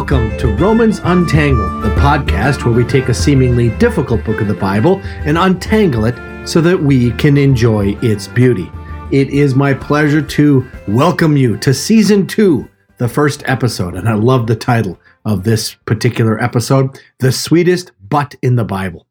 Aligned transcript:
Welcome 0.00 0.38
to 0.38 0.48
Romans 0.56 0.98
Untangled, 1.04 1.82
the 1.82 1.94
podcast 1.96 2.64
where 2.64 2.72
we 2.72 2.84
take 2.84 3.10
a 3.10 3.14
seemingly 3.14 3.68
difficult 3.76 4.24
book 4.24 4.40
of 4.40 4.48
the 4.48 4.54
Bible 4.54 4.98
and 5.26 5.36
untangle 5.36 6.06
it 6.06 6.48
so 6.48 6.62
that 6.62 6.82
we 6.82 7.12
can 7.12 7.36
enjoy 7.36 7.98
its 8.00 8.26
beauty. 8.26 8.72
It 9.12 9.28
is 9.28 9.54
my 9.54 9.74
pleasure 9.74 10.22
to 10.22 10.66
welcome 10.88 11.36
you 11.36 11.58
to 11.58 11.74
season 11.74 12.26
two, 12.26 12.66
the 12.96 13.10
first 13.10 13.42
episode, 13.44 13.94
and 13.94 14.08
I 14.08 14.14
love 14.14 14.46
the 14.46 14.56
title 14.56 14.98
of 15.26 15.44
this 15.44 15.74
particular 15.84 16.42
episode 16.42 16.98
The 17.18 17.30
Sweetest 17.30 17.92
But 18.08 18.34
in 18.40 18.56
the 18.56 18.64
Bible. 18.64 19.06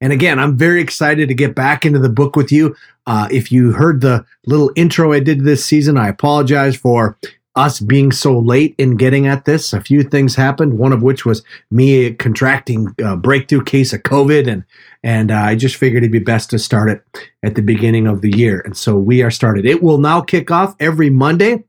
And 0.00 0.10
again, 0.10 0.38
I'm 0.38 0.56
very 0.56 0.80
excited 0.80 1.28
to 1.28 1.34
get 1.34 1.54
back 1.54 1.84
into 1.84 1.98
the 1.98 2.08
book 2.08 2.34
with 2.34 2.50
you. 2.50 2.74
Uh, 3.06 3.28
if 3.30 3.52
you 3.52 3.72
heard 3.72 4.00
the 4.00 4.24
little 4.46 4.72
intro 4.74 5.12
I 5.12 5.20
did 5.20 5.44
this 5.44 5.66
season, 5.66 5.98
I 5.98 6.08
apologize 6.08 6.76
for 6.76 7.18
us 7.60 7.78
being 7.78 8.10
so 8.10 8.38
late 8.38 8.74
in 8.78 8.96
getting 8.96 9.26
at 9.26 9.44
this. 9.44 9.72
A 9.72 9.80
few 9.80 10.02
things 10.02 10.34
happened, 10.34 10.78
one 10.78 10.92
of 10.92 11.02
which 11.02 11.26
was 11.26 11.42
me 11.70 12.14
contracting 12.14 12.88
a 13.04 13.16
breakthrough 13.16 13.62
case 13.62 13.92
of 13.92 14.02
COVID, 14.02 14.48
and 14.48 14.64
and 15.02 15.30
uh, 15.30 15.36
I 15.36 15.54
just 15.54 15.76
figured 15.76 16.02
it'd 16.02 16.12
be 16.12 16.18
best 16.18 16.50
to 16.50 16.58
start 16.58 16.90
it 16.90 17.02
at 17.42 17.54
the 17.54 17.62
beginning 17.62 18.06
of 18.06 18.22
the 18.22 18.30
year. 18.30 18.60
And 18.64 18.76
so 18.76 18.96
we 18.96 19.22
are 19.22 19.30
started. 19.30 19.66
It 19.66 19.82
will 19.82 19.98
now 19.98 20.20
kick 20.20 20.50
off 20.50 20.74
every 20.80 21.10
Monday. 21.10 21.64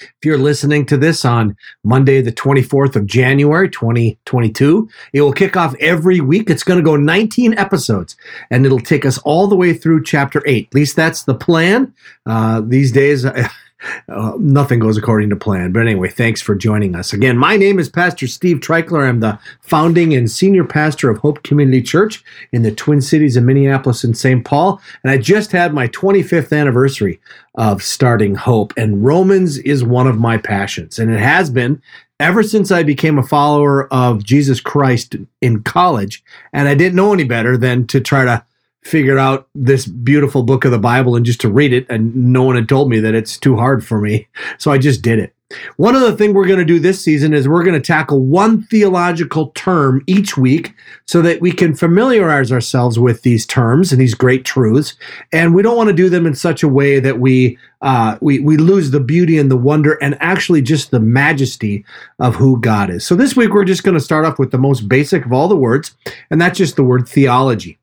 If 0.00 0.24
you're 0.24 0.38
listening 0.38 0.86
to 0.86 0.96
this 0.96 1.24
on 1.24 1.56
Monday, 1.84 2.20
the 2.20 2.32
24th 2.32 2.96
of 2.96 3.06
January, 3.06 3.70
2022, 3.70 4.88
it 5.12 5.20
will 5.20 5.32
kick 5.32 5.56
off 5.56 5.74
every 5.78 6.20
week. 6.20 6.50
It's 6.50 6.64
going 6.64 6.78
to 6.78 6.84
go 6.84 6.96
19 6.96 7.56
episodes 7.56 8.16
and 8.50 8.66
it'll 8.66 8.80
take 8.80 9.06
us 9.06 9.18
all 9.18 9.46
the 9.46 9.56
way 9.56 9.72
through 9.72 10.02
chapter 10.02 10.42
8. 10.46 10.66
At 10.66 10.74
least 10.74 10.96
that's 10.96 11.22
the 11.22 11.34
plan. 11.34 11.94
Uh, 12.26 12.60
these 12.64 12.90
days, 12.90 13.24
uh, 14.08 14.32
nothing 14.38 14.78
goes 14.78 14.96
according 14.96 15.30
to 15.30 15.36
plan. 15.36 15.72
But 15.72 15.80
anyway, 15.80 16.08
thanks 16.08 16.40
for 16.40 16.54
joining 16.54 16.94
us. 16.94 17.12
Again, 17.12 17.36
my 17.36 17.56
name 17.56 17.78
is 17.78 17.88
Pastor 17.88 18.26
Steve 18.26 18.58
Treichler. 18.58 19.08
I'm 19.08 19.20
the 19.20 19.38
founding 19.60 20.14
and 20.14 20.30
senior 20.30 20.64
pastor 20.64 21.10
of 21.10 21.18
Hope 21.18 21.42
Community 21.42 21.82
Church 21.82 22.24
in 22.52 22.62
the 22.62 22.72
Twin 22.72 23.00
Cities 23.00 23.36
of 23.36 23.44
Minneapolis 23.44 24.04
and 24.04 24.16
St. 24.16 24.44
Paul. 24.44 24.80
And 25.02 25.10
I 25.10 25.18
just 25.18 25.52
had 25.52 25.74
my 25.74 25.88
25th 25.88 26.58
anniversary 26.58 27.20
of 27.54 27.82
starting 27.82 28.34
Hope. 28.34 28.72
And 28.76 29.04
Romans 29.04 29.58
is 29.58 29.84
one 29.84 30.06
of 30.06 30.18
my 30.18 30.38
passions. 30.38 30.98
And 30.98 31.10
it 31.10 31.20
has 31.20 31.50
been 31.50 31.80
ever 32.20 32.42
since 32.42 32.70
I 32.70 32.82
became 32.82 33.18
a 33.18 33.22
follower 33.22 33.92
of 33.92 34.24
Jesus 34.24 34.60
Christ 34.60 35.16
in 35.40 35.62
college. 35.62 36.22
And 36.52 36.68
I 36.68 36.74
didn't 36.74 36.96
know 36.96 37.12
any 37.12 37.24
better 37.24 37.56
than 37.56 37.86
to 37.88 38.00
try 38.00 38.24
to 38.24 38.44
figure 38.84 39.18
out 39.18 39.48
this 39.54 39.86
beautiful 39.86 40.42
book 40.42 40.64
of 40.64 40.70
the 40.70 40.78
Bible 40.78 41.16
and 41.16 41.24
just 41.24 41.40
to 41.40 41.48
read 41.48 41.72
it. 41.72 41.86
And 41.88 42.14
no 42.14 42.42
one 42.42 42.54
had 42.54 42.68
told 42.68 42.90
me 42.90 43.00
that 43.00 43.14
it's 43.14 43.38
too 43.38 43.56
hard 43.56 43.84
for 43.84 44.00
me. 44.00 44.28
So 44.58 44.70
I 44.70 44.78
just 44.78 45.02
did 45.02 45.18
it. 45.18 45.34
One 45.76 45.94
other 45.94 46.12
thing 46.12 46.32
we're 46.32 46.46
going 46.46 46.58
to 46.58 46.64
do 46.64 46.78
this 46.78 47.02
season 47.02 47.34
is 47.34 47.48
we're 47.48 47.64
going 47.64 47.80
to 47.80 47.86
tackle 47.86 48.20
one 48.20 48.62
theological 48.64 49.48
term 49.54 50.02
each 50.06 50.36
week 50.36 50.74
so 51.06 51.20
that 51.22 51.40
we 51.40 51.52
can 51.52 51.74
familiarize 51.74 52.52
ourselves 52.52 52.98
with 52.98 53.22
these 53.22 53.44
terms 53.44 53.92
and 53.92 54.00
these 54.00 54.14
great 54.14 54.44
truths. 54.44 54.94
And 55.32 55.54
we 55.54 55.62
don't 55.62 55.76
want 55.76 55.88
to 55.88 55.94
do 55.94 56.08
them 56.08 56.26
in 56.26 56.34
such 56.34 56.62
a 56.62 56.68
way 56.68 57.00
that 57.00 57.20
we, 57.20 57.58
uh, 57.82 58.16
we, 58.20 58.40
we 58.40 58.56
lose 58.56 58.90
the 58.90 59.00
beauty 59.00 59.38
and 59.38 59.50
the 59.50 59.56
wonder 59.56 59.94
and 60.02 60.16
actually 60.20 60.62
just 60.62 60.90
the 60.90 61.00
majesty 61.00 61.84
of 62.18 62.34
who 62.34 62.60
God 62.60 62.90
is. 62.90 63.04
So 63.06 63.14
this 63.14 63.36
week 63.36 63.52
we're 63.52 63.64
just 63.64 63.84
going 63.84 63.98
to 63.98 64.04
start 64.04 64.24
off 64.24 64.38
with 64.38 64.50
the 64.50 64.58
most 64.58 64.88
basic 64.88 65.24
of 65.24 65.32
all 65.32 65.48
the 65.48 65.56
words, 65.56 65.94
and 66.30 66.40
that's 66.40 66.58
just 66.58 66.76
the 66.76 66.84
word 66.84 67.08
theology. 67.08 67.78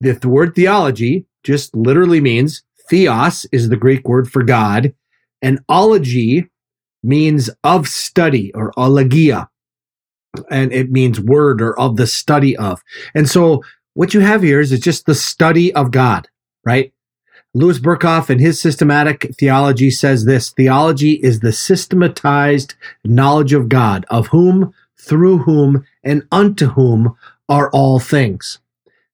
The, 0.00 0.12
the 0.12 0.28
word 0.28 0.54
theology 0.54 1.26
just 1.42 1.74
literally 1.74 2.20
means 2.20 2.62
theos 2.88 3.46
is 3.52 3.68
the 3.68 3.76
Greek 3.76 4.08
word 4.08 4.30
for 4.30 4.42
God, 4.42 4.94
and 5.42 5.60
ology 5.68 6.48
means 7.02 7.50
of 7.62 7.88
study 7.88 8.52
or 8.54 8.72
ologia, 8.76 9.48
and 10.50 10.72
it 10.72 10.90
means 10.90 11.20
word 11.20 11.62
or 11.62 11.78
of 11.78 11.96
the 11.96 12.06
study 12.06 12.56
of. 12.56 12.82
And 13.14 13.28
so 13.28 13.62
what 13.94 14.12
you 14.12 14.20
have 14.20 14.42
here 14.42 14.60
is 14.60 14.72
it's 14.72 14.84
just 14.84 15.06
the 15.06 15.14
study 15.14 15.72
of 15.74 15.90
God, 15.90 16.28
right? 16.64 16.92
Louis 17.54 17.78
Berkhof 17.78 18.28
in 18.28 18.38
his 18.38 18.60
systematic 18.60 19.34
theology 19.38 19.90
says 19.90 20.24
this 20.24 20.50
theology 20.50 21.12
is 21.12 21.40
the 21.40 21.52
systematized 21.52 22.74
knowledge 23.04 23.54
of 23.54 23.70
God, 23.70 24.04
of 24.10 24.26
whom, 24.26 24.74
through 24.98 25.38
whom, 25.38 25.86
and 26.04 26.26
unto 26.30 26.66
whom 26.66 27.16
are 27.48 27.70
all 27.70 27.98
things. 27.98 28.58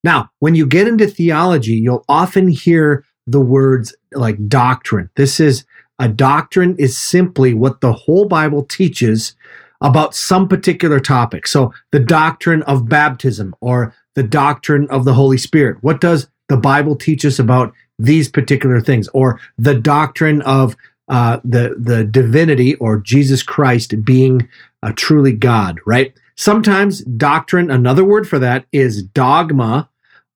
Now, 0.04 0.30
when 0.40 0.54
you 0.54 0.66
get 0.66 0.88
into 0.88 1.06
theology, 1.06 1.74
you'll 1.74 2.04
often 2.08 2.48
hear 2.48 3.04
the 3.26 3.40
words 3.40 3.94
like 4.12 4.48
doctrine. 4.48 5.10
This 5.16 5.38
is 5.38 5.64
a 5.98 6.08
doctrine 6.08 6.74
is 6.78 6.98
simply 6.98 7.54
what 7.54 7.80
the 7.80 7.92
whole 7.92 8.26
Bible 8.26 8.64
teaches 8.64 9.36
about 9.80 10.14
some 10.14 10.48
particular 10.48 11.00
topic. 11.00 11.46
So 11.46 11.72
the 11.90 12.00
doctrine 12.00 12.62
of 12.64 12.88
baptism 12.88 13.54
or 13.60 13.94
the 14.14 14.22
doctrine 14.22 14.88
of 14.90 15.04
the 15.04 15.14
Holy 15.14 15.38
Spirit. 15.38 15.78
What 15.82 16.00
does 16.00 16.28
the 16.48 16.56
Bible 16.56 16.96
teach 16.96 17.24
us 17.24 17.38
about 17.38 17.72
these 17.98 18.28
particular 18.28 18.80
things? 18.80 19.08
Or 19.08 19.40
the 19.58 19.74
doctrine 19.74 20.42
of 20.42 20.76
uh, 21.08 21.40
the 21.44 21.74
the 21.78 22.04
divinity 22.04 22.74
or 22.76 22.98
Jesus 22.98 23.42
Christ 23.42 23.94
being 24.04 24.48
uh, 24.82 24.92
truly 24.96 25.32
God, 25.32 25.78
right? 25.84 26.14
Sometimes 26.36 27.02
doctrine, 27.04 27.70
another 27.70 28.04
word 28.04 28.28
for 28.28 28.38
that 28.38 28.64
is 28.72 29.02
dogma 29.02 29.88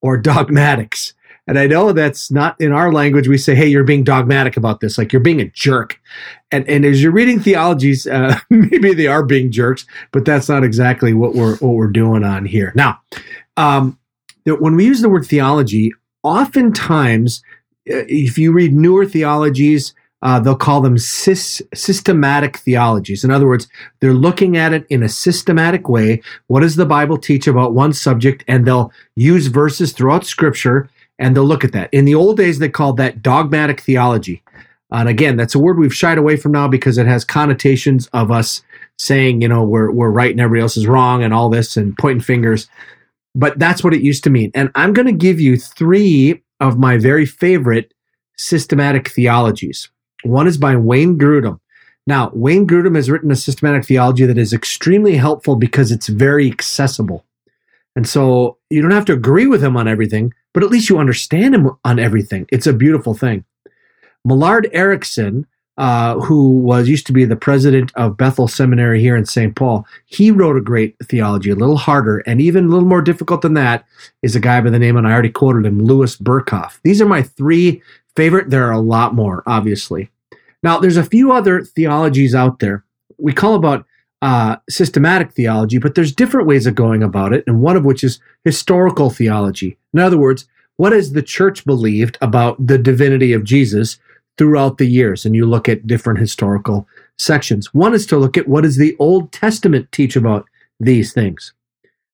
or 0.03 0.17
dogmatics. 0.17 1.15
And 1.49 1.59
I 1.59 1.67
know 1.67 1.93
that's 1.93 2.31
not 2.31 2.61
in 2.61 2.73
our 2.73 2.93
language. 2.93 3.29
We 3.29 3.39
say, 3.39 3.55
"Hey, 3.55 3.69
you're 3.69 3.85
being 3.85 4.03
dogmatic 4.03 4.57
about 4.57 4.81
this, 4.81 4.99
like 4.99 5.13
you're 5.13 5.21
being 5.21 5.41
a 5.41 5.49
jerk." 5.51 6.01
And 6.51 6.69
and 6.69 6.85
as 6.85 7.03
you're 7.03 7.13
reading 7.13 7.39
theologies, 7.39 8.07
uh, 8.07 8.39
maybe 8.51 8.95
they 8.95 9.07
are 9.07 9.25
being 9.25 9.53
jerks, 9.53 9.87
but 10.11 10.25
that's 10.25 10.49
not 10.49 10.65
exactly 10.65 11.15
what 11.15 11.35
we're 11.35 11.57
what 11.59 11.75
we're 11.75 11.87
doing 11.87 12.25
on 12.25 12.47
here. 12.47 12.73
Now, 12.75 13.01
um, 13.57 13.99
when 14.45 14.75
we 14.75 14.87
use 14.87 15.01
the 15.03 15.09
word 15.09 15.25
theology, 15.25 15.93
oftentimes, 16.25 17.43
uh, 17.89 18.03
if 18.09 18.39
you 18.39 18.53
read 18.53 18.75
newer 18.75 19.07
theologies, 19.07 19.95
uh, 20.27 20.41
they'll 20.41 20.57
call 20.57 20.81
them 20.81 20.99
systematic 20.99 22.57
theologies. 22.57 23.23
In 23.23 23.31
other 23.31 23.47
words, 23.47 23.69
they're 24.01 24.13
looking 24.13 24.57
at 24.57 24.73
it 24.73 24.85
in 24.91 25.05
a 25.05 25.09
systematic 25.09 25.89
way. 25.89 26.21
What 26.49 26.63
does 26.63 26.75
the 26.75 26.85
Bible 26.85 27.17
teach 27.17 27.47
about 27.47 27.75
one 27.75 27.93
subject? 27.93 28.43
And 28.49 28.67
they'll 28.67 28.91
use 29.15 29.47
verses 29.47 29.93
throughout 29.93 30.27
Scripture 30.27 30.91
and 31.21 31.37
they'll 31.37 31.45
look 31.45 31.63
at 31.63 31.71
that. 31.75 31.95
In 31.95 32.07
the 32.07 32.17
old 32.17 32.39
days, 32.39 32.59
they 32.59 32.69
called 32.69 32.97
that 32.97 33.23
dogmatic 33.23 33.81
theology. 33.81 34.43
And 34.91 35.09
again, 35.09 35.37
that's 35.37 35.55
a 35.55 35.61
word 35.61 35.79
we've 35.79 35.95
shied 35.95 36.19
away 36.19 36.37
from 36.37 36.51
now 36.51 36.67
because 36.67 36.99
it 36.99 37.07
has 37.07 37.25
connotations 37.25 38.09
of 38.09 38.33
us 38.33 38.63
saying, 38.99 39.43
you 39.43 39.49
know, 39.49 39.63
we're, 39.63 39.93
we're 39.93 40.11
right 40.11 40.33
and 40.33 40.41
everybody 40.41 40.63
else 40.63 40.77
is 40.77 40.89
wrong 40.89 41.23
and 41.23 41.33
all 41.33 41.49
this 41.51 41.77
and 41.77 41.97
pointing 41.99 42.21
fingers. 42.21 42.69
But 43.37 43.61
that's 43.61 43.85
what 43.85 43.95
it 43.95 44.03
used 44.03 44.25
to 44.25 44.31
mean. 44.31 44.51
And 44.57 44.73
I'm 44.75 44.93
going 44.93 45.07
to 45.07 45.13
give 45.13 45.41
you 45.41 45.57
three 45.57 46.43
of 46.59 46.81
my 46.81 46.99
very 46.99 47.27
favorite 47.27 47.95
systematic 48.37 49.09
theologies. 49.09 49.89
One 50.25 50.47
is 50.47 50.59
by 50.59 50.77
Wayne 50.77 51.19
Grudem. 51.19 51.61
Now, 52.07 52.31
Wayne 52.33 52.67
Grudem 52.67 52.95
has 52.95 53.11
written 53.11 53.31
a 53.31 53.37
systematic 53.37 53.85
theology 53.85 54.27
that 54.27 54.39
is 54.39 54.53
extremely 54.53 55.17
helpful 55.17 55.57
because 55.57 55.91
it's 55.91 56.07
very 56.07 56.51
accessible. 56.51 57.25
And 57.97 58.07
so 58.07 58.59
you 58.71 58.83
don't 58.83 58.91
have 58.93 59.07
to 59.07 59.13
agree 59.13 59.47
with 59.47 59.65
him 59.65 59.77
on 59.77 59.89
everything, 59.89 60.33
but 60.53 60.63
at 60.63 60.71
least 60.71 60.89
you 60.89 60.99
understand 60.99 61.55
him 61.55 61.71
on 61.85 61.99
everything. 61.99 62.47
It's 62.53 62.67
a 62.67 62.73
beautiful 62.73 63.15
thing. 63.15 63.45
Millard 64.25 64.69
Erickson, 64.73 65.47
uh, 65.79 66.21
who 66.21 66.59
was 66.61 66.89
used 66.89 67.07
to 67.07 67.13
be 67.13 67.25
the 67.25 67.37
president 67.37 67.93
of 67.97 68.17
Bethel 68.17 68.49
Seminary 68.49 69.01
here 69.01 69.17
in 69.17 69.25
St. 69.25 69.57
Paul, 69.57 69.87
he 70.05 70.31
wrote 70.31 70.57
a 70.57 70.61
great 70.61 70.97
theology, 71.03 71.51
a 71.51 71.57
little 71.57 71.77
harder 71.77 72.19
and 72.19 72.41
even 72.41 72.67
a 72.67 72.69
little 72.69 72.89
more 72.89 73.03
difficult 73.03 73.43
than 73.43 73.55
that. 73.55 73.85
Is 74.23 74.37
a 74.37 74.41
guy 74.41 74.61
by 74.61 74.71
the 74.71 74.79
name, 74.79 74.97
and 74.97 75.07
I 75.07 75.13
already 75.13 75.31
quoted 75.31 75.67
him, 75.67 75.83
Louis 75.83 76.17
Berkhof. 76.17 76.79
These 76.83 77.01
are 77.01 77.07
my 77.07 77.23
three 77.23 77.83
favorite. 78.17 78.51
There 78.51 78.67
are 78.67 78.73
a 78.73 78.81
lot 78.81 79.15
more, 79.15 79.43
obviously. 79.47 80.11
Now, 80.63 80.79
there's 80.79 80.97
a 80.97 81.05
few 81.05 81.33
other 81.33 81.63
theologies 81.63 82.35
out 82.35 82.59
there. 82.59 82.85
We 83.19 83.33
call 83.33 83.55
about 83.55 83.87
uh, 84.23 84.57
systematic 84.69 85.33
theology, 85.33 85.79
but 85.79 85.95
there's 85.95 86.15
different 86.15 86.47
ways 86.47 86.67
of 86.67 86.75
going 86.75 87.03
about 87.03 87.33
it, 87.33 87.45
and 87.47 87.61
one 87.61 87.77
of 87.77 87.85
which 87.85 88.03
is 88.03 88.19
historical 88.45 89.11
theology. 89.11 89.77
In 89.93 90.01
other 90.01 90.19
words, 90.19 90.49
what 90.77 90.93
has 90.93 91.13
the 91.13 91.23
church 91.23 91.65
believed 91.65 92.19
about 92.21 92.67
the 92.67 92.79
divinity 92.79 93.33
of 93.33 93.45
Jesus 93.45 93.99
throughout 94.37 94.79
the 94.79 94.87
years? 94.87 95.25
And 95.25 95.35
you 95.35 95.47
look 95.47 95.69
at 95.69 95.87
different 95.87 96.19
historical 96.19 96.89
sections. 97.19 97.73
One 97.73 97.95
is 97.95 98.07
to 98.07 98.19
look 98.19 98.37
at 98.37 98.49
what 98.49 98.63
does 98.63 98.77
the 98.77 98.97
Old 98.99 99.33
Testament 99.33 99.91
teach 99.93 100.17
about 100.17 100.47
these 100.81 101.13
things. 101.13 101.53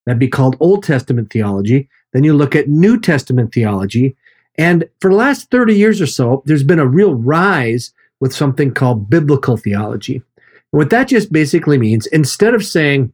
That'd 0.06 0.20
be 0.20 0.28
called 0.28 0.56
Old 0.60 0.84
Testament 0.84 1.32
theology. 1.32 1.88
Then 2.12 2.24
you 2.24 2.34
look 2.34 2.54
at 2.54 2.68
New 2.68 3.00
Testament 3.00 3.52
theology. 3.52 4.16
And 4.58 4.88
for 5.00 5.10
the 5.10 5.16
last 5.16 5.50
30 5.50 5.74
years 5.74 6.00
or 6.00 6.06
so, 6.06 6.42
there's 6.46 6.64
been 6.64 6.78
a 6.78 6.86
real 6.86 7.14
rise 7.14 7.92
with 8.20 8.34
something 8.34 8.72
called 8.72 9.10
biblical 9.10 9.56
theology. 9.56 10.22
What 10.70 10.90
that 10.90 11.08
just 11.08 11.32
basically 11.32 11.78
means, 11.78 12.06
instead 12.06 12.54
of 12.54 12.64
saying, 12.64 13.12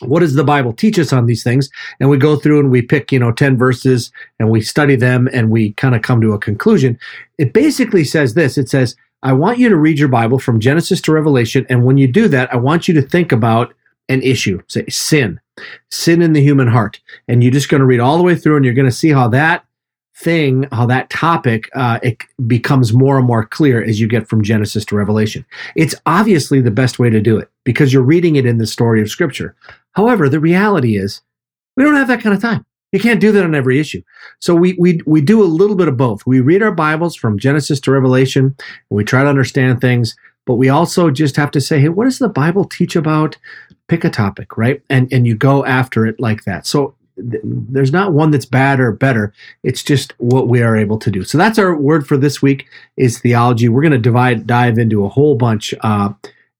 what 0.00 0.20
does 0.20 0.34
the 0.34 0.44
Bible 0.44 0.72
teach 0.72 0.98
us 0.98 1.12
on 1.12 1.26
these 1.26 1.42
things? 1.42 1.70
And 1.98 2.08
we 2.08 2.18
go 2.18 2.36
through 2.36 2.60
and 2.60 2.70
we 2.70 2.82
pick, 2.82 3.10
you 3.10 3.18
know, 3.18 3.32
10 3.32 3.56
verses 3.56 4.12
and 4.38 4.50
we 4.50 4.60
study 4.60 4.96
them 4.96 5.28
and 5.32 5.50
we 5.50 5.72
kind 5.72 5.94
of 5.94 6.02
come 6.02 6.20
to 6.20 6.32
a 6.32 6.38
conclusion. 6.38 6.98
It 7.36 7.52
basically 7.52 8.04
says 8.04 8.34
this. 8.34 8.56
It 8.56 8.68
says, 8.68 8.94
I 9.22 9.32
want 9.32 9.58
you 9.58 9.68
to 9.68 9.76
read 9.76 9.98
your 9.98 10.08
Bible 10.08 10.38
from 10.38 10.60
Genesis 10.60 11.00
to 11.02 11.12
Revelation. 11.12 11.66
And 11.68 11.84
when 11.84 11.98
you 11.98 12.06
do 12.06 12.28
that, 12.28 12.52
I 12.54 12.56
want 12.56 12.86
you 12.86 12.94
to 12.94 13.02
think 13.02 13.32
about 13.32 13.74
an 14.08 14.22
issue, 14.22 14.62
say 14.68 14.86
sin, 14.88 15.40
sin 15.90 16.22
in 16.22 16.32
the 16.32 16.42
human 16.42 16.68
heart. 16.68 17.00
And 17.26 17.42
you're 17.42 17.52
just 17.52 17.68
going 17.68 17.80
to 17.80 17.86
read 17.86 18.00
all 18.00 18.16
the 18.16 18.22
way 18.22 18.36
through 18.36 18.56
and 18.56 18.64
you're 18.64 18.74
going 18.74 18.88
to 18.88 18.92
see 18.92 19.10
how 19.10 19.28
that 19.28 19.64
thing, 20.18 20.66
how 20.72 20.86
that 20.86 21.10
topic 21.10 21.70
uh, 21.74 21.98
it 22.02 22.22
becomes 22.46 22.92
more 22.92 23.18
and 23.18 23.26
more 23.26 23.44
clear 23.44 23.82
as 23.82 24.00
you 24.00 24.08
get 24.08 24.28
from 24.28 24.42
Genesis 24.42 24.84
to 24.86 24.96
Revelation. 24.96 25.44
It's 25.76 25.94
obviously 26.06 26.60
the 26.60 26.70
best 26.70 26.98
way 26.98 27.08
to 27.08 27.20
do 27.20 27.38
it 27.38 27.48
because 27.64 27.92
you're 27.92 28.02
reading 28.02 28.36
it 28.36 28.46
in 28.46 28.58
the 28.58 28.66
story 28.66 29.00
of 29.00 29.10
Scripture. 29.10 29.54
However, 29.92 30.28
the 30.28 30.40
reality 30.40 30.96
is 30.96 31.22
we 31.76 31.84
don't 31.84 31.94
have 31.94 32.08
that 32.08 32.20
kind 32.20 32.34
of 32.34 32.42
time. 32.42 32.64
You 32.92 32.98
can't 32.98 33.20
do 33.20 33.32
that 33.32 33.44
on 33.44 33.54
every 33.54 33.78
issue. 33.78 34.02
So 34.40 34.54
we 34.54 34.74
we 34.78 35.00
we 35.06 35.20
do 35.20 35.42
a 35.42 35.44
little 35.44 35.76
bit 35.76 35.88
of 35.88 35.96
both. 35.96 36.26
We 36.26 36.40
read 36.40 36.62
our 36.62 36.72
Bibles 36.72 37.14
from 37.14 37.38
Genesis 37.38 37.80
to 37.80 37.90
Revelation, 37.90 38.44
and 38.44 38.96
we 38.96 39.04
try 39.04 39.22
to 39.22 39.28
understand 39.28 39.80
things, 39.80 40.16
but 40.46 40.54
we 40.54 40.70
also 40.70 41.10
just 41.10 41.36
have 41.36 41.50
to 41.52 41.60
say, 41.60 41.78
hey, 41.80 41.90
what 41.90 42.04
does 42.04 42.18
the 42.18 42.28
Bible 42.28 42.64
teach 42.64 42.96
about? 42.96 43.36
Pick 43.88 44.04
a 44.04 44.10
topic, 44.10 44.56
right? 44.56 44.82
And 44.88 45.12
and 45.12 45.26
you 45.26 45.36
go 45.36 45.64
after 45.66 46.06
it 46.06 46.18
like 46.18 46.44
that. 46.44 46.66
So 46.66 46.94
there's 47.18 47.92
not 47.92 48.12
one 48.12 48.30
that's 48.30 48.44
bad 48.44 48.80
or 48.80 48.92
better. 48.92 49.32
It's 49.62 49.82
just 49.82 50.14
what 50.18 50.48
we 50.48 50.62
are 50.62 50.76
able 50.76 50.98
to 50.98 51.10
do. 51.10 51.24
So 51.24 51.38
that's 51.38 51.58
our 51.58 51.76
word 51.76 52.06
for 52.06 52.16
this 52.16 52.40
week 52.40 52.66
is 52.96 53.18
theology. 53.18 53.68
We're 53.68 53.82
going 53.82 53.92
to 53.92 53.98
divide 53.98 54.46
dive 54.46 54.78
into 54.78 55.04
a 55.04 55.08
whole 55.08 55.34
bunch 55.34 55.74
uh, 55.80 56.10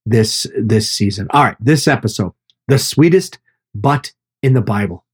this 0.04 0.46
this 0.58 0.90
season. 0.90 1.28
All 1.30 1.44
right, 1.44 1.56
this 1.60 1.86
episode, 1.86 2.32
the 2.66 2.78
sweetest 2.78 3.38
butt 3.74 4.12
in 4.42 4.54
the 4.54 4.62
Bible. 4.62 5.04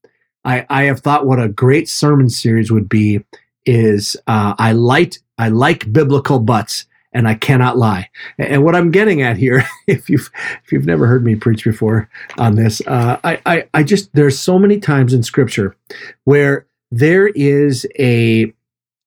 I 0.45 0.67
I 0.69 0.85
have 0.85 1.01
thought 1.01 1.27
what 1.27 1.41
a 1.41 1.49
great 1.49 1.89
sermon 1.89 2.29
series 2.29 2.71
would 2.73 2.89
be. 2.89 3.25
Is 3.67 4.17
uh, 4.27 4.55
I 4.59 4.73
like 4.73 5.15
I 5.39 5.49
like 5.49 5.93
biblical 5.93 6.39
butts 6.39 6.87
and 7.15 7.29
I 7.29 7.35
cannot 7.35 7.79
lie. 7.79 8.11
And 8.39 8.65
what 8.65 8.75
I'm 8.75 8.91
getting 8.91 9.23
at 9.23 9.37
here, 9.37 9.65
if 9.87 10.11
you've 10.11 10.31
if 10.65 10.73
you've 10.73 10.87
never 10.87 11.07
heard 11.07 11.25
me 11.25 11.37
preach 11.37 11.65
before 11.65 12.11
on 12.37 12.57
this, 12.57 12.83
uh, 12.87 13.19
I, 13.25 13.41
I 13.47 13.69
I 13.73 13.83
just 13.85 14.13
there's 14.13 14.39
so 14.39 14.59
many 14.59 14.79
times 14.79 15.15
in 15.15 15.23
Scripture 15.23 15.77
where 16.25 16.67
there 16.91 17.29
is 17.29 17.87
a 17.99 18.53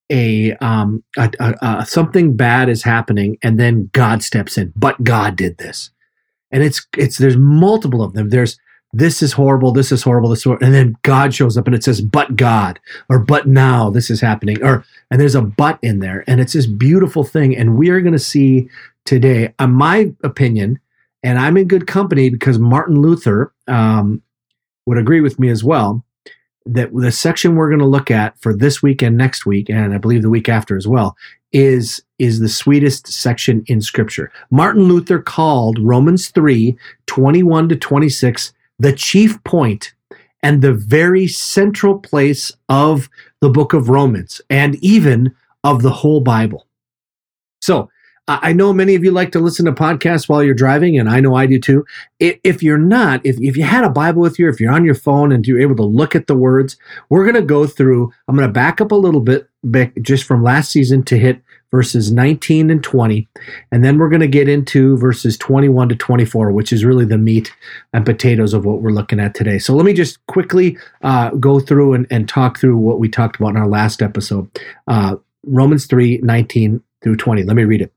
a 0.09 0.53
um 0.53 1.03
a, 1.17 1.31
a, 1.39 1.53
a, 1.61 1.85
something 1.85 2.35
bad 2.35 2.69
is 2.69 2.81
happening 2.83 3.37
and 3.43 3.59
then 3.59 3.89
God 3.91 4.23
steps 4.23 4.57
in. 4.57 4.73
But 4.75 5.03
God 5.03 5.35
did 5.35 5.57
this, 5.57 5.91
and 6.49 6.63
it's 6.63 6.87
it's 6.97 7.17
there's 7.17 7.37
multiple 7.37 8.01
of 8.01 8.13
them. 8.13 8.29
There's 8.29 8.57
this 8.93 9.21
is 9.21 9.33
horrible, 9.33 9.71
this 9.71 9.91
is 9.91 10.01
horrible, 10.01 10.29
this 10.29 10.39
is 10.39 10.43
horrible. 10.45 10.65
and 10.65 10.73
then 10.73 10.95
God 11.01 11.33
shows 11.33 11.57
up 11.57 11.67
and 11.67 11.75
it 11.75 11.83
says, 11.83 12.01
but 12.01 12.35
God, 12.35 12.79
or 13.09 13.19
but 13.19 13.47
now 13.47 13.89
this 13.89 14.09
is 14.09 14.21
happening, 14.21 14.63
or 14.63 14.85
and 15.11 15.19
there's 15.19 15.35
a 15.35 15.41
but 15.41 15.79
in 15.81 15.99
there, 15.99 16.23
and 16.27 16.39
it's 16.39 16.53
this 16.53 16.65
beautiful 16.65 17.23
thing. 17.23 17.55
And 17.55 17.77
we 17.77 17.89
are 17.89 18.01
going 18.01 18.13
to 18.13 18.19
see 18.19 18.69
today, 19.05 19.53
in 19.59 19.71
my 19.71 20.13
opinion, 20.23 20.79
and 21.23 21.37
I'm 21.39 21.57
in 21.57 21.67
good 21.67 21.87
company 21.87 22.29
because 22.29 22.59
Martin 22.59 23.01
Luther 23.01 23.53
um, 23.67 24.21
would 24.85 24.97
agree 24.97 25.21
with 25.21 25.39
me 25.39 25.49
as 25.49 25.63
well, 25.63 26.03
that 26.65 26.93
the 26.93 27.11
section 27.11 27.55
we're 27.55 27.69
going 27.69 27.79
to 27.79 27.85
look 27.85 28.09
at 28.09 28.39
for 28.39 28.55
this 28.55 28.81
week 28.81 29.01
and 29.01 29.17
next 29.17 29.45
week, 29.45 29.69
and 29.69 29.93
I 29.93 29.97
believe 29.97 30.21
the 30.21 30.29
week 30.29 30.49
after 30.49 30.77
as 30.77 30.87
well, 30.87 31.15
is 31.51 32.01
is 32.19 32.39
the 32.39 32.49
sweetest 32.49 33.07
section 33.07 33.63
in 33.67 33.81
Scripture. 33.81 34.31
Martin 34.49 34.83
Luther 34.83 35.19
called 35.19 35.79
Romans 35.79 36.29
3, 36.29 36.77
21 37.05 37.69
to 37.69 37.75
26 37.75 38.53
the 38.79 38.93
chief 38.93 39.43
point 39.43 39.93
and 40.43 40.61
the 40.61 40.73
very 40.73 41.27
central 41.27 41.99
place 41.99 42.51
of 42.69 43.09
the 43.41 43.49
book 43.49 43.73
of 43.73 43.89
Romans 43.89 44.41
and 44.49 44.75
even 44.75 45.35
of 45.63 45.81
the 45.81 45.91
whole 45.91 46.21
Bible. 46.21 46.67
So, 47.61 47.89
I 48.29 48.51
know 48.51 48.73
many 48.73 48.93
of 48.93 49.05
you 49.05 49.11
like 49.11 49.31
to 49.31 49.39
listen 49.39 49.65
to 49.67 49.71
podcasts 49.71 50.27
while 50.27 50.43
you're 50.43 50.53
driving, 50.53 50.99
and 50.99 51.09
I 51.09 51.21
know 51.21 51.35
I 51.35 51.45
do 51.45 51.57
too. 51.59 51.85
If 52.19 52.61
you're 52.61 52.77
not, 52.77 53.25
if, 53.25 53.39
if 53.39 53.55
you 53.55 53.63
had 53.63 53.85
a 53.85 53.89
Bible 53.89 54.21
with 54.21 54.37
you, 54.37 54.49
if 54.49 54.59
you're 54.59 54.73
on 54.73 54.83
your 54.83 54.95
phone 54.95 55.31
and 55.31 55.47
you're 55.47 55.61
able 55.61 55.77
to 55.77 55.85
look 55.85 56.13
at 56.13 56.27
the 56.27 56.35
words, 56.35 56.75
we're 57.07 57.23
going 57.23 57.35
to 57.35 57.41
go 57.41 57.65
through. 57.65 58.11
I'm 58.27 58.35
going 58.35 58.47
to 58.47 58.51
back 58.51 58.81
up 58.81 58.91
a 58.91 58.95
little 58.95 59.21
bit 59.21 59.47
just 60.01 60.25
from 60.25 60.43
last 60.43 60.71
season 60.71 61.03
to 61.03 61.17
hit 61.17 61.41
verses 61.71 62.11
19 62.11 62.69
and 62.69 62.83
20. 62.83 63.27
And 63.71 63.83
then 63.83 63.97
we're 63.97 64.09
going 64.09 64.21
to 64.21 64.27
get 64.27 64.47
into 64.47 64.97
verses 64.97 65.37
21 65.37 65.89
to 65.89 65.95
24, 65.95 66.51
which 66.51 66.71
is 66.71 66.85
really 66.85 67.05
the 67.05 67.17
meat 67.17 67.53
and 67.93 68.05
potatoes 68.05 68.53
of 68.53 68.65
what 68.65 68.81
we're 68.81 68.91
looking 68.91 69.19
at 69.19 69.35
today. 69.35 69.59
So 69.59 69.75
let 69.75 69.85
me 69.85 69.93
just 69.93 70.25
quickly 70.27 70.77
uh, 71.01 71.31
go 71.31 71.59
through 71.59 71.93
and, 71.93 72.07
and, 72.09 72.27
talk 72.27 72.59
through 72.59 72.77
what 72.77 72.99
we 72.99 73.07
talked 73.07 73.37
about 73.37 73.49
in 73.49 73.57
our 73.57 73.67
last 73.67 74.01
episode. 74.01 74.49
Uh, 74.87 75.15
Romans 75.45 75.85
3 75.85 76.19
19 76.23 76.81
through 77.01 77.15
20. 77.15 77.43
Let 77.43 77.55
me 77.55 77.63
read 77.63 77.81
it. 77.81 77.93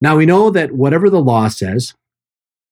Now 0.00 0.16
we 0.16 0.24
know 0.24 0.50
that 0.50 0.72
whatever 0.72 1.10
the 1.10 1.20
law 1.20 1.48
says, 1.48 1.94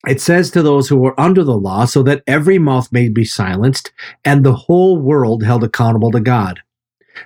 it 0.06 0.20
says 0.20 0.50
to 0.52 0.62
those 0.62 0.88
who 0.88 1.04
are 1.06 1.20
under 1.20 1.42
the 1.42 1.58
law, 1.58 1.84
so 1.84 2.02
that 2.04 2.22
every 2.26 2.58
mouth 2.58 2.90
may 2.92 3.08
be 3.08 3.24
silenced 3.24 3.92
and 4.24 4.44
the 4.44 4.54
whole 4.54 4.98
world 4.98 5.42
held 5.42 5.64
accountable 5.64 6.10
to 6.12 6.20
God. 6.20 6.60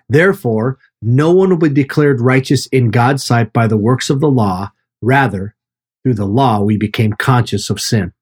Therefore, 0.08 0.78
no 1.02 1.32
one 1.32 1.50
will 1.50 1.58
be 1.58 1.68
declared 1.68 2.20
righteous 2.20 2.66
in 2.68 2.90
God's 2.90 3.24
sight 3.24 3.52
by 3.52 3.66
the 3.66 3.76
works 3.76 4.08
of 4.08 4.20
the 4.20 4.30
law. 4.30 4.70
Rather, 5.02 5.54
through 6.02 6.14
the 6.14 6.26
law, 6.26 6.60
we 6.60 6.76
became 6.76 7.12
conscious 7.12 7.70
of 7.70 7.80
sin. 7.80 8.12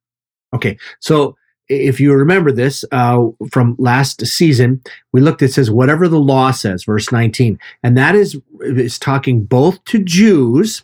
Okay, 0.55 0.79
so 0.99 1.37
if 1.69 2.01
you 2.01 2.13
remember 2.13 2.51
this 2.51 2.85
uh, 2.91 3.27
from 3.51 3.77
last 3.79 4.27
season, 4.27 4.83
we 5.13 5.21
looked. 5.21 5.43
It 5.43 5.53
says 5.53 5.71
whatever 5.71 6.09
the 6.09 6.19
law 6.19 6.51
says, 6.51 6.85
verse 6.85 7.13
nineteen, 7.13 7.61
and 7.83 7.97
that 7.97 8.17
is 8.17 8.41
is 8.61 8.99
talking 8.99 9.45
both 9.45 9.85
to 9.85 10.03
Jews 10.03 10.83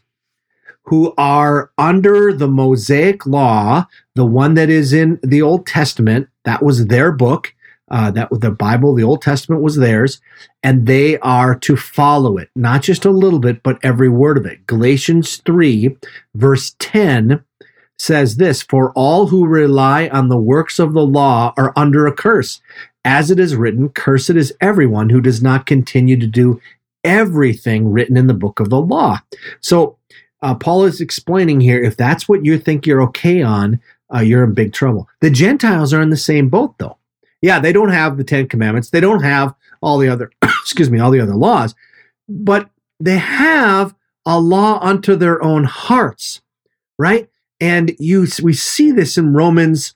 who 0.84 1.12
are 1.18 1.72
under 1.76 2.32
the 2.32 2.46
Mosaic 2.46 3.26
law, 3.26 3.86
the 4.14 4.24
one 4.24 4.54
that 4.54 4.70
is 4.70 4.92
in 4.92 5.18
the 5.24 5.42
Old 5.42 5.66
Testament. 5.66 6.28
That 6.44 6.62
was 6.62 6.86
their 6.86 7.10
book, 7.10 7.52
uh, 7.88 8.10
that 8.10 8.28
the 8.30 8.50
Bible, 8.50 8.94
the 8.94 9.02
Old 9.02 9.22
Testament 9.22 9.62
was 9.62 9.76
theirs, 9.76 10.20
and 10.62 10.86
they 10.86 11.18
are 11.18 11.54
to 11.60 11.76
follow 11.76 12.36
it, 12.36 12.50
not 12.56 12.82
just 12.82 13.04
a 13.04 13.10
little 13.10 13.38
bit, 13.38 13.62
but 13.62 13.78
every 13.82 14.08
word 14.08 14.36
of 14.36 14.46
it. 14.46 14.66
Galatians 14.66 15.36
3, 15.38 15.96
verse 16.34 16.74
10 16.78 17.44
says 17.98 18.36
this 18.36 18.62
For 18.62 18.92
all 18.92 19.28
who 19.28 19.46
rely 19.46 20.08
on 20.08 20.28
the 20.28 20.36
works 20.36 20.78
of 20.78 20.92
the 20.92 21.06
law 21.06 21.52
are 21.56 21.72
under 21.76 22.06
a 22.06 22.12
curse. 22.12 22.60
As 23.04 23.30
it 23.30 23.38
is 23.38 23.54
written, 23.54 23.88
Cursed 23.88 24.30
is 24.30 24.54
everyone 24.60 25.10
who 25.10 25.20
does 25.20 25.40
not 25.40 25.66
continue 25.66 26.18
to 26.18 26.26
do 26.26 26.60
everything 27.04 27.88
written 27.92 28.16
in 28.16 28.26
the 28.26 28.34
book 28.34 28.58
of 28.58 28.68
the 28.68 28.80
law. 28.80 29.20
So, 29.60 29.96
uh, 30.42 30.54
Paul 30.54 30.84
is 30.84 31.00
explaining 31.00 31.60
here 31.60 31.80
if 31.80 31.96
that's 31.96 32.28
what 32.28 32.44
you 32.44 32.58
think 32.58 32.84
you're 32.84 33.02
okay 33.02 33.42
on, 33.42 33.80
uh, 34.12 34.20
you're 34.20 34.44
in 34.44 34.54
big 34.54 34.72
trouble. 34.72 35.08
The 35.20 35.30
Gentiles 35.30 35.92
are 35.94 36.02
in 36.02 36.10
the 36.10 36.16
same 36.16 36.48
boat, 36.48 36.74
though. 36.78 36.98
Yeah, 37.46 37.60
they 37.60 37.72
don't 37.72 37.90
have 37.90 38.16
the 38.16 38.24
Ten 38.24 38.48
Commandments. 38.48 38.90
They 38.90 38.98
don't 38.98 39.22
have 39.22 39.54
all 39.80 39.98
the 39.98 40.08
other, 40.08 40.32
excuse 40.42 40.90
me, 40.90 40.98
all 40.98 41.12
the 41.12 41.20
other 41.20 41.36
laws, 41.36 41.76
but 42.28 42.68
they 42.98 43.18
have 43.18 43.94
a 44.26 44.40
law 44.40 44.80
unto 44.80 45.14
their 45.14 45.40
own 45.44 45.62
hearts, 45.62 46.40
right? 46.98 47.28
And 47.60 47.94
you, 48.00 48.26
we 48.42 48.52
see 48.52 48.90
this 48.90 49.16
in 49.16 49.32
Romans 49.32 49.94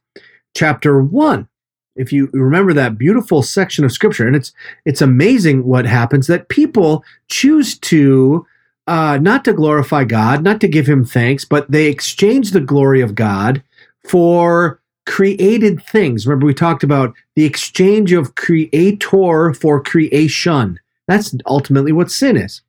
chapter 0.55 1.03
one. 1.03 1.49
If 1.97 2.13
you 2.13 2.29
remember 2.33 2.73
that 2.73 2.97
beautiful 2.97 3.43
section 3.43 3.85
of 3.85 3.91
scripture, 3.91 4.29
and 4.29 4.37
it's 4.37 4.53
it's 4.85 5.03
amazing 5.03 5.65
what 5.65 5.87
happens 5.87 6.29
that 6.29 6.51
people 6.51 7.05
choose 7.27 7.77
to 7.81 8.47
uh, 8.87 9.19
not 9.21 9.45
to 9.47 9.53
glorify 9.53 10.05
God, 10.05 10.45
not 10.45 10.61
to 10.61 10.69
give 10.69 10.89
Him 10.89 11.05
thanks, 11.05 11.45
but 11.45 11.69
they 11.69 11.89
exchange 11.89 12.53
the 12.53 12.61
glory 12.61 13.01
of 13.01 13.17
God 13.17 13.65
for 14.09 14.80
created 15.07 15.83
things. 15.83 16.27
Remember, 16.27 16.47
we 16.47 16.55
talked 16.55 16.85
about 16.85 17.15
the 17.37 17.45
exchange 17.45 18.13
of 18.13 18.35
creator 18.35 19.53
for 19.55 19.83
creation. 19.83 20.79
That's 21.09 21.35
ultimately 21.47 21.93
what 21.93 22.11
sin 22.11 22.37
is. 22.37 22.63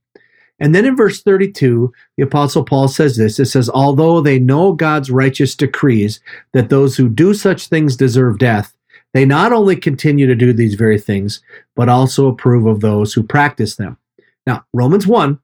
And 0.60 0.76
then 0.76 0.86
in 0.86 0.96
verse 0.96 1.24
32, 1.24 1.92
the 2.18 2.24
Apostle 2.24 2.64
Paul 2.64 2.88
says 2.88 3.18
this 3.18 3.40
it 3.40 3.46
says, 3.46 3.70
Although 3.70 4.22
they 4.22 4.38
know 4.38 4.74
God's 4.74 5.10
righteous 5.10 5.56
decrees 5.56 6.20
that 6.54 6.70
those 6.70 6.96
who 6.96 7.10
do 7.10 7.34
such 7.34 7.68
things 7.68 7.96
deserve 7.96 8.38
death, 8.38 8.74
they 9.14 9.26
not 9.26 9.52
only 9.52 9.76
continue 9.76 10.28
to 10.28 10.36
do 10.36 10.54
these 10.54 10.76
very 10.76 11.00
things, 11.00 11.42
but 11.76 11.90
also 11.90 12.28
approve 12.28 12.68
of 12.68 12.80
those 12.80 13.14
who 13.14 13.24
practice 13.24 13.76
them. 13.76 13.98
Now, 14.46 14.64
Romans 14.74 15.08
1 15.08 15.40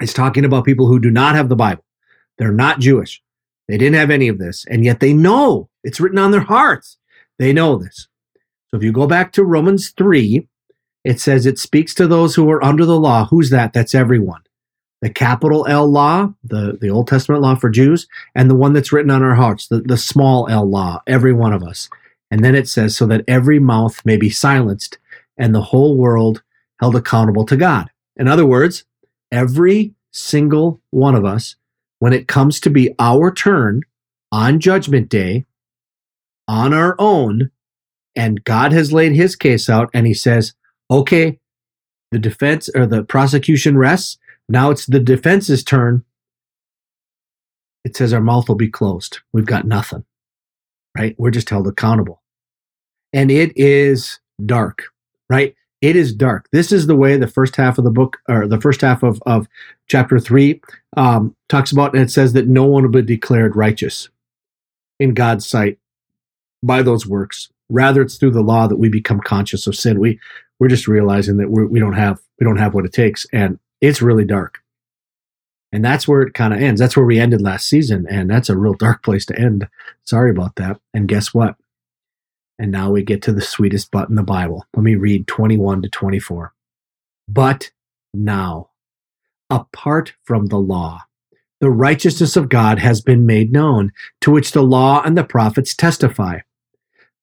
is 0.00 0.14
talking 0.14 0.44
about 0.44 0.64
people 0.64 0.86
who 0.86 1.00
do 1.00 1.10
not 1.10 1.34
have 1.34 1.48
the 1.48 1.56
Bible. 1.56 1.84
They're 2.38 2.52
not 2.52 2.80
Jewish. 2.80 3.22
They 3.68 3.78
didn't 3.78 3.96
have 3.96 4.10
any 4.10 4.28
of 4.28 4.38
this, 4.38 4.64
and 4.68 4.84
yet 4.84 5.00
they 5.00 5.12
know 5.12 5.68
it's 5.86 6.00
written 6.00 6.18
on 6.18 6.32
their 6.32 6.40
hearts. 6.40 6.98
They 7.38 7.52
know 7.52 7.76
this. 7.76 8.08
So 8.68 8.76
if 8.76 8.82
you 8.82 8.90
go 8.90 9.06
back 9.06 9.32
to 9.32 9.44
Romans 9.44 9.90
3, 9.96 10.48
it 11.04 11.20
says 11.20 11.46
it 11.46 11.60
speaks 11.60 11.94
to 11.94 12.08
those 12.08 12.34
who 12.34 12.50
are 12.50 12.64
under 12.64 12.84
the 12.84 12.98
law. 12.98 13.26
Who's 13.26 13.50
that? 13.50 13.72
That's 13.72 13.94
everyone. 13.94 14.42
The 15.00 15.10
capital 15.10 15.64
L 15.68 15.86
law, 15.86 16.34
the, 16.42 16.76
the 16.80 16.90
Old 16.90 17.06
Testament 17.06 17.40
law 17.40 17.54
for 17.54 17.70
Jews, 17.70 18.08
and 18.34 18.50
the 18.50 18.56
one 18.56 18.72
that's 18.72 18.92
written 18.92 19.12
on 19.12 19.22
our 19.22 19.36
hearts, 19.36 19.68
the, 19.68 19.80
the 19.80 19.96
small 19.96 20.48
L 20.48 20.68
law, 20.68 21.02
every 21.06 21.32
one 21.32 21.52
of 21.52 21.62
us. 21.62 21.88
And 22.32 22.44
then 22.44 22.56
it 22.56 22.68
says, 22.68 22.96
so 22.96 23.06
that 23.06 23.24
every 23.28 23.60
mouth 23.60 24.04
may 24.04 24.16
be 24.16 24.30
silenced 24.30 24.98
and 25.38 25.54
the 25.54 25.62
whole 25.62 25.96
world 25.96 26.42
held 26.80 26.96
accountable 26.96 27.46
to 27.46 27.56
God. 27.56 27.90
In 28.16 28.26
other 28.26 28.44
words, 28.44 28.84
every 29.30 29.94
single 30.10 30.80
one 30.90 31.14
of 31.14 31.24
us 31.24 31.54
when 32.00 32.12
it 32.12 32.26
comes 32.26 32.58
to 32.60 32.70
be 32.70 32.92
our 32.98 33.30
turn 33.30 33.82
on 34.32 34.58
judgment 34.58 35.08
day 35.08 35.46
on 36.48 36.72
our 36.72 36.94
own 36.98 37.50
and 38.14 38.42
God 38.44 38.72
has 38.72 38.92
laid 38.92 39.14
his 39.14 39.36
case 39.36 39.68
out 39.68 39.90
and 39.92 40.06
he 40.06 40.14
says, 40.14 40.54
okay, 40.90 41.38
the 42.10 42.18
defense 42.18 42.70
or 42.74 42.86
the 42.86 43.04
prosecution 43.04 43.76
rests. 43.76 44.18
Now 44.48 44.70
it's 44.70 44.86
the 44.86 45.00
defense's 45.00 45.62
turn. 45.62 46.04
It 47.84 47.96
says 47.96 48.12
our 48.12 48.20
mouth 48.20 48.48
will 48.48 48.56
be 48.56 48.70
closed. 48.70 49.20
We've 49.32 49.46
got 49.46 49.66
nothing, 49.66 50.04
right? 50.96 51.14
We're 51.18 51.30
just 51.30 51.50
held 51.50 51.68
accountable. 51.68 52.22
And 53.12 53.30
it 53.30 53.52
is 53.56 54.18
dark, 54.44 54.84
right? 55.28 55.54
It 55.82 55.94
is 55.94 56.14
dark. 56.14 56.48
This 56.52 56.72
is 56.72 56.86
the 56.86 56.96
way 56.96 57.16
the 57.16 57.28
first 57.28 57.54
half 57.56 57.78
of 57.78 57.84
the 57.84 57.90
book, 57.90 58.18
or 58.28 58.48
the 58.48 58.60
first 58.60 58.80
half 58.80 59.02
of, 59.02 59.22
of 59.26 59.46
chapter 59.88 60.18
three, 60.18 60.60
um, 60.96 61.36
talks 61.48 61.70
about, 61.70 61.94
and 61.94 62.02
it 62.02 62.10
says 62.10 62.32
that 62.32 62.48
no 62.48 62.64
one 62.64 62.82
will 62.82 62.90
be 62.90 63.02
declared 63.02 63.54
righteous 63.54 64.08
in 64.98 65.14
God's 65.14 65.46
sight 65.46 65.78
by 66.62 66.82
those 66.82 67.06
works. 67.06 67.48
Rather, 67.68 68.02
it's 68.02 68.16
through 68.16 68.30
the 68.30 68.42
law 68.42 68.66
that 68.66 68.78
we 68.78 68.88
become 68.88 69.20
conscious 69.20 69.66
of 69.66 69.74
sin. 69.74 69.98
We 69.98 70.20
we're 70.58 70.68
just 70.68 70.88
realizing 70.88 71.36
that 71.38 71.50
we're, 71.50 71.66
we 71.66 71.80
don't 71.80 71.94
have 71.94 72.20
we 72.38 72.44
don't 72.44 72.58
have 72.58 72.74
what 72.74 72.84
it 72.84 72.92
takes, 72.92 73.26
and 73.32 73.58
it's 73.80 74.02
really 74.02 74.24
dark. 74.24 74.58
And 75.72 75.84
that's 75.84 76.06
where 76.06 76.22
it 76.22 76.34
kind 76.34 76.54
of 76.54 76.60
ends. 76.60 76.80
That's 76.80 76.96
where 76.96 77.04
we 77.04 77.18
ended 77.18 77.42
last 77.42 77.68
season, 77.68 78.06
and 78.08 78.30
that's 78.30 78.48
a 78.48 78.56
real 78.56 78.74
dark 78.74 79.02
place 79.02 79.26
to 79.26 79.38
end. 79.38 79.68
Sorry 80.04 80.30
about 80.30 80.56
that. 80.56 80.80
And 80.94 81.08
guess 81.08 81.34
what? 81.34 81.56
And 82.58 82.70
now 82.70 82.90
we 82.90 83.02
get 83.02 83.20
to 83.22 83.32
the 83.32 83.42
sweetest 83.42 83.90
but 83.90 84.08
in 84.08 84.14
the 84.14 84.22
Bible. 84.22 84.64
Let 84.74 84.82
me 84.82 84.94
read 84.94 85.26
21 85.26 85.82
to 85.82 85.88
24. 85.90 86.54
But 87.28 87.70
now, 88.14 88.70
apart 89.50 90.14
from 90.24 90.46
the 90.46 90.58
law, 90.58 91.02
the 91.60 91.70
righteousness 91.70 92.36
of 92.36 92.48
God 92.48 92.78
has 92.78 93.00
been 93.00 93.26
made 93.26 93.52
known, 93.52 93.92
to 94.20 94.30
which 94.30 94.52
the 94.52 94.62
law 94.62 95.02
and 95.02 95.16
the 95.16 95.24
prophets 95.24 95.74
testify. 95.74 96.40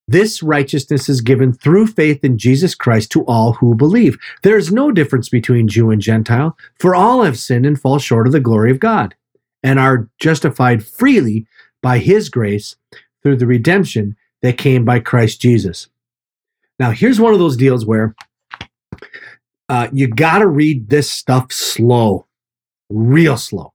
This 0.06 0.42
righteousness 0.42 1.08
is 1.08 1.20
given 1.20 1.52
through 1.52 1.86
faith 1.86 2.24
in 2.24 2.36
Jesus 2.36 2.74
Christ 2.74 3.10
to 3.12 3.24
all 3.24 3.54
who 3.54 3.74
believe. 3.74 4.18
There 4.42 4.58
is 4.58 4.72
no 4.72 4.90
difference 4.90 5.28
between 5.28 5.68
Jew 5.68 5.90
and 5.90 6.00
Gentile, 6.00 6.56
for 6.78 6.94
all 6.94 7.22
have 7.22 7.38
sinned 7.38 7.64
and 7.64 7.80
fall 7.80 7.98
short 7.98 8.26
of 8.26 8.32
the 8.32 8.40
glory 8.40 8.70
of 8.70 8.80
God, 8.80 9.14
and 9.62 9.78
are 9.78 10.10
justified 10.20 10.84
freely 10.84 11.46
by 11.82 11.98
his 11.98 12.28
grace 12.28 12.76
through 13.22 13.36
the 13.36 13.46
redemption 13.46 14.16
that 14.42 14.58
came 14.58 14.84
by 14.84 15.00
Christ 15.00 15.40
Jesus. 15.40 15.88
Now, 16.78 16.90
here's 16.90 17.20
one 17.20 17.32
of 17.32 17.38
those 17.38 17.56
deals 17.56 17.86
where 17.86 18.14
uh, 19.68 19.88
you 19.92 20.08
got 20.08 20.38
to 20.38 20.46
read 20.46 20.90
this 20.90 21.10
stuff 21.10 21.52
slow, 21.52 22.26
real 22.90 23.36
slow, 23.36 23.73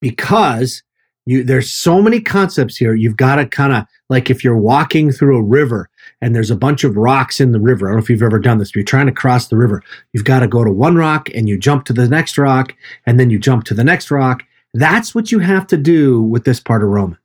because 0.00 0.82
you 1.26 1.44
there's 1.44 1.70
so 1.70 2.00
many 2.00 2.20
concepts 2.20 2.76
here. 2.76 2.94
You've 2.94 3.16
got 3.16 3.36
to 3.36 3.46
kind 3.46 3.72
of 3.72 3.84
like 4.08 4.30
if 4.30 4.42
you're 4.42 4.56
walking 4.56 5.12
through 5.12 5.38
a 5.38 5.42
river 5.42 5.88
and 6.20 6.34
there's 6.34 6.50
a 6.50 6.56
bunch 6.56 6.84
of 6.84 6.96
rocks 6.96 7.40
in 7.40 7.52
the 7.52 7.60
river. 7.60 7.86
I 7.86 7.90
don't 7.90 7.98
know 7.98 8.02
if 8.02 8.10
you've 8.10 8.22
ever 8.22 8.38
done 8.38 8.58
this. 8.58 8.70
But 8.70 8.76
you're 8.76 8.84
trying 8.84 9.06
to 9.06 9.12
cross 9.12 9.48
the 9.48 9.56
river. 9.56 9.82
You've 10.12 10.24
got 10.24 10.40
to 10.40 10.48
go 10.48 10.64
to 10.64 10.72
one 10.72 10.96
rock 10.96 11.28
and 11.34 11.48
you 11.48 11.58
jump 11.58 11.84
to 11.86 11.92
the 11.92 12.08
next 12.08 12.38
rock 12.38 12.74
and 13.06 13.18
then 13.18 13.30
you 13.30 13.38
jump 13.38 13.64
to 13.64 13.74
the 13.74 13.84
next 13.84 14.10
rock. 14.10 14.42
That's 14.74 15.14
what 15.14 15.32
you 15.32 15.38
have 15.40 15.66
to 15.68 15.76
do 15.76 16.22
with 16.22 16.44
this 16.44 16.60
part 16.60 16.82
of 16.82 16.90
Romans. 16.90 17.18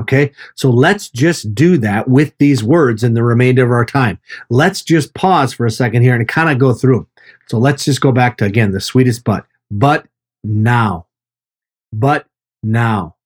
Okay. 0.00 0.32
So 0.54 0.70
let's 0.70 1.10
just 1.10 1.54
do 1.54 1.76
that 1.78 2.08
with 2.08 2.36
these 2.38 2.64
words 2.64 3.04
in 3.04 3.14
the 3.14 3.22
remainder 3.22 3.64
of 3.64 3.70
our 3.70 3.84
time. 3.84 4.18
Let's 4.48 4.82
just 4.82 5.14
pause 5.14 5.52
for 5.52 5.66
a 5.66 5.70
second 5.70 6.02
here 6.02 6.14
and 6.14 6.26
kind 6.26 6.50
of 6.50 6.58
go 6.58 6.72
through. 6.72 7.06
So 7.48 7.58
let's 7.58 7.84
just 7.84 8.00
go 8.00 8.10
back 8.10 8.38
to 8.38 8.44
again, 8.44 8.72
the 8.72 8.80
sweetest 8.80 9.24
but, 9.24 9.46
but 9.70 10.06
now, 10.42 11.06
but 11.92 12.26
now. 12.62 13.16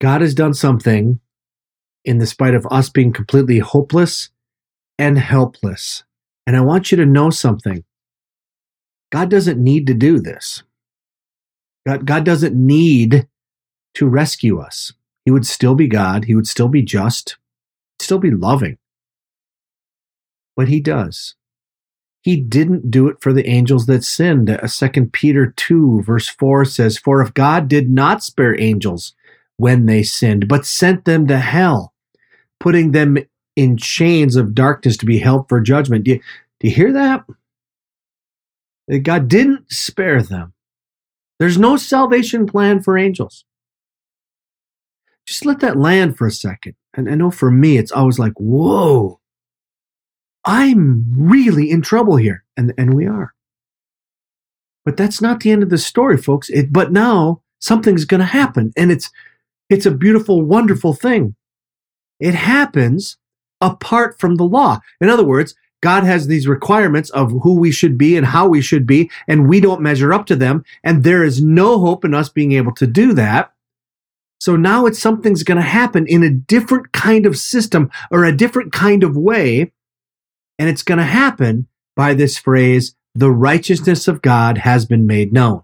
God 0.00 0.20
has 0.20 0.34
done 0.34 0.54
something 0.54 1.20
in 2.04 2.18
the 2.18 2.26
spite 2.26 2.54
of 2.54 2.66
us 2.70 2.90
being 2.90 3.12
completely 3.12 3.58
hopeless 3.58 4.30
and 4.98 5.18
helpless. 5.18 6.04
And 6.46 6.56
I 6.56 6.60
want 6.60 6.90
you 6.90 6.96
to 6.96 7.06
know 7.06 7.30
something. 7.30 7.84
God 9.10 9.30
doesn't 9.30 9.62
need 9.62 9.86
to 9.86 9.94
do 9.94 10.18
this. 10.18 10.62
God, 11.86 12.06
God 12.06 12.24
doesn't 12.24 12.54
need 12.54 13.28
to 13.94 14.08
rescue 14.08 14.58
us. 14.58 14.92
He 15.24 15.30
would 15.30 15.46
still 15.46 15.74
be 15.74 15.88
God. 15.88 16.24
He 16.24 16.34
would 16.34 16.46
still 16.46 16.68
be 16.68 16.82
just, 16.82 17.38
still 18.00 18.18
be 18.18 18.30
loving. 18.30 18.76
But 20.56 20.68
he 20.68 20.80
does. 20.80 21.34
He 22.24 22.36
didn't 22.40 22.90
do 22.90 23.06
it 23.08 23.20
for 23.20 23.34
the 23.34 23.46
angels 23.46 23.84
that 23.84 24.02
sinned. 24.02 24.48
A 24.48 24.66
second 24.66 25.12
Peter 25.12 25.52
2 25.58 26.02
verse 26.02 26.26
4 26.26 26.64
says, 26.64 26.96
For 26.96 27.20
if 27.20 27.34
God 27.34 27.68
did 27.68 27.90
not 27.90 28.24
spare 28.24 28.58
angels 28.58 29.14
when 29.58 29.84
they 29.84 30.02
sinned, 30.02 30.48
but 30.48 30.64
sent 30.64 31.04
them 31.04 31.26
to 31.26 31.36
hell, 31.36 31.92
putting 32.58 32.92
them 32.92 33.18
in 33.56 33.76
chains 33.76 34.36
of 34.36 34.54
darkness 34.54 34.96
to 34.96 35.06
be 35.06 35.18
held 35.18 35.50
for 35.50 35.60
judgment. 35.60 36.04
Do 36.04 36.12
you, 36.12 36.20
do 36.60 36.68
you 36.68 36.74
hear 36.74 36.92
that? 36.94 37.24
God 39.02 39.28
didn't 39.28 39.70
spare 39.70 40.22
them. 40.22 40.54
There's 41.38 41.58
no 41.58 41.76
salvation 41.76 42.46
plan 42.46 42.82
for 42.82 42.96
angels. 42.96 43.44
Just 45.26 45.44
let 45.44 45.60
that 45.60 45.76
land 45.76 46.16
for 46.16 46.26
a 46.26 46.30
second. 46.30 46.74
And 46.94 47.10
I 47.10 47.16
know 47.16 47.30
for 47.30 47.50
me, 47.50 47.76
it's 47.76 47.92
always 47.92 48.18
like, 48.18 48.34
whoa, 48.38 49.20
I'm 50.44 51.06
really 51.16 51.70
in 51.70 51.82
trouble 51.82 52.16
here. 52.16 52.44
And, 52.56 52.72
and 52.78 52.94
we 52.94 53.06
are. 53.06 53.34
But 54.84 54.96
that's 54.96 55.20
not 55.20 55.40
the 55.40 55.50
end 55.50 55.62
of 55.62 55.70
the 55.70 55.78
story, 55.78 56.16
folks. 56.16 56.50
It, 56.50 56.72
but 56.72 56.92
now 56.92 57.42
something's 57.58 58.04
going 58.04 58.20
to 58.20 58.26
happen. 58.26 58.72
And 58.76 58.92
it's, 58.92 59.10
it's 59.70 59.86
a 59.86 59.90
beautiful, 59.90 60.42
wonderful 60.42 60.92
thing. 60.92 61.34
It 62.20 62.34
happens 62.34 63.16
apart 63.60 64.20
from 64.20 64.36
the 64.36 64.44
law. 64.44 64.80
In 65.00 65.08
other 65.08 65.24
words, 65.24 65.54
God 65.82 66.04
has 66.04 66.26
these 66.26 66.46
requirements 66.46 67.10
of 67.10 67.30
who 67.42 67.58
we 67.58 67.70
should 67.70 67.98
be 67.98 68.16
and 68.16 68.24
how 68.24 68.48
we 68.48 68.62
should 68.62 68.86
be, 68.86 69.10
and 69.28 69.48
we 69.48 69.60
don't 69.60 69.82
measure 69.82 70.14
up 70.14 70.24
to 70.26 70.36
them. 70.36 70.64
And 70.82 71.04
there 71.04 71.22
is 71.22 71.42
no 71.42 71.78
hope 71.78 72.06
in 72.06 72.14
us 72.14 72.30
being 72.30 72.52
able 72.52 72.72
to 72.76 72.86
do 72.86 73.12
that. 73.12 73.52
So 74.40 74.56
now 74.56 74.86
it's 74.86 74.98
something's 74.98 75.42
going 75.42 75.56
to 75.56 75.62
happen 75.62 76.06
in 76.06 76.22
a 76.22 76.30
different 76.30 76.92
kind 76.92 77.26
of 77.26 77.36
system 77.36 77.90
or 78.10 78.24
a 78.24 78.36
different 78.36 78.72
kind 78.72 79.02
of 79.02 79.16
way. 79.16 79.72
And 80.58 80.68
it's 80.68 80.82
going 80.82 80.98
to 80.98 81.04
happen 81.04 81.66
by 81.96 82.14
this 82.14 82.38
phrase, 82.38 82.94
the 83.14 83.30
righteousness 83.30 84.08
of 84.08 84.22
God 84.22 84.58
has 84.58 84.84
been 84.84 85.06
made 85.06 85.32
known. 85.32 85.62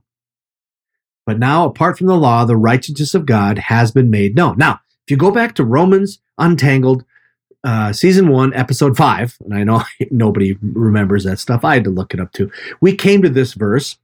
But 1.27 1.39
now, 1.39 1.65
apart 1.67 1.99
from 1.99 2.07
the 2.07 2.17
law, 2.17 2.45
the 2.45 2.57
righteousness 2.57 3.15
of 3.15 3.27
God 3.27 3.59
has 3.59 3.93
been 3.93 4.11
made 4.11 4.35
known. 4.35 4.57
Now, 4.59 4.81
if 5.07 5.11
you 5.11 5.17
go 5.17 5.31
back 5.31 5.55
to 5.57 5.65
Romans 5.65 6.21
Untangled, 6.39 7.05
uh, 7.63 7.93
season 7.93 8.29
one, 8.29 8.55
episode 8.55 8.97
five, 8.97 9.37
and 9.45 9.55
I 9.55 9.65
know 9.65 9.83
nobody 10.11 10.57
remembers 10.63 11.25
that 11.25 11.39
stuff. 11.39 11.65
I 11.65 11.75
had 11.75 11.85
to 11.85 11.91
look 11.91 12.15
it 12.15 12.21
up 12.21 12.33
too. 12.33 12.51
We 12.81 12.95
came 12.95 13.23
to 13.23 13.29
this 13.29 13.55
verse. 13.55 13.99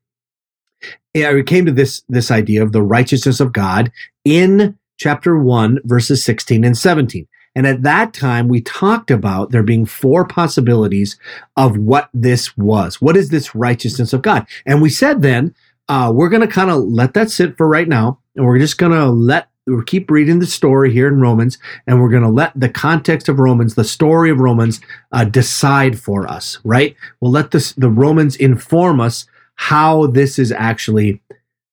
Yeah, 1.14 1.32
we 1.32 1.42
came 1.42 1.64
to 1.64 1.72
this 1.72 2.02
this 2.08 2.30
idea 2.30 2.62
of 2.62 2.72
the 2.72 2.82
righteousness 2.82 3.40
of 3.40 3.52
God 3.52 3.90
in 4.24 4.78
chapter 4.98 5.38
one, 5.38 5.80
verses 5.84 6.22
sixteen 6.22 6.64
and 6.64 6.76
seventeen. 6.76 7.26
And 7.56 7.66
at 7.66 7.82
that 7.82 8.12
time, 8.12 8.46
we 8.46 8.60
talked 8.60 9.10
about 9.10 9.50
there 9.50 9.62
being 9.62 9.86
four 9.86 10.26
possibilities 10.26 11.18
of 11.56 11.78
what 11.78 12.10
this 12.12 12.56
was. 12.56 13.00
What 13.00 13.16
is 13.16 13.30
this 13.30 13.54
righteousness 13.54 14.12
of 14.12 14.22
God? 14.22 14.46
And 14.66 14.82
we 14.82 14.90
said 14.90 15.22
then 15.22 15.54
uh, 15.88 16.12
we're 16.14 16.28
going 16.28 16.46
to 16.46 16.54
kind 16.54 16.70
of 16.70 16.84
let 16.84 17.14
that 17.14 17.30
sit 17.30 17.56
for 17.56 17.66
right 17.66 17.88
now. 17.88 18.18
And 18.36 18.44
we're 18.44 18.58
just 18.58 18.76
going 18.76 18.92
to 18.92 19.06
let, 19.06 19.48
we 19.66 19.82
keep 19.84 20.10
reading 20.10 20.38
the 20.38 20.46
story 20.46 20.92
here 20.92 21.08
in 21.08 21.18
Romans, 21.18 21.58
and 21.86 22.00
we're 22.00 22.10
going 22.10 22.22
to 22.22 22.28
let 22.28 22.52
the 22.54 22.68
context 22.68 23.28
of 23.28 23.38
Romans, 23.38 23.74
the 23.74 23.84
story 23.84 24.30
of 24.30 24.38
Romans, 24.38 24.80
uh, 25.10 25.24
decide 25.24 25.98
for 25.98 26.30
us, 26.30 26.58
right? 26.62 26.94
We'll 27.20 27.32
let 27.32 27.52
this, 27.52 27.72
the 27.72 27.90
Romans 27.90 28.36
inform 28.36 29.00
us 29.00 29.26
how 29.54 30.08
this 30.08 30.38
is 30.38 30.52
actually 30.52 31.22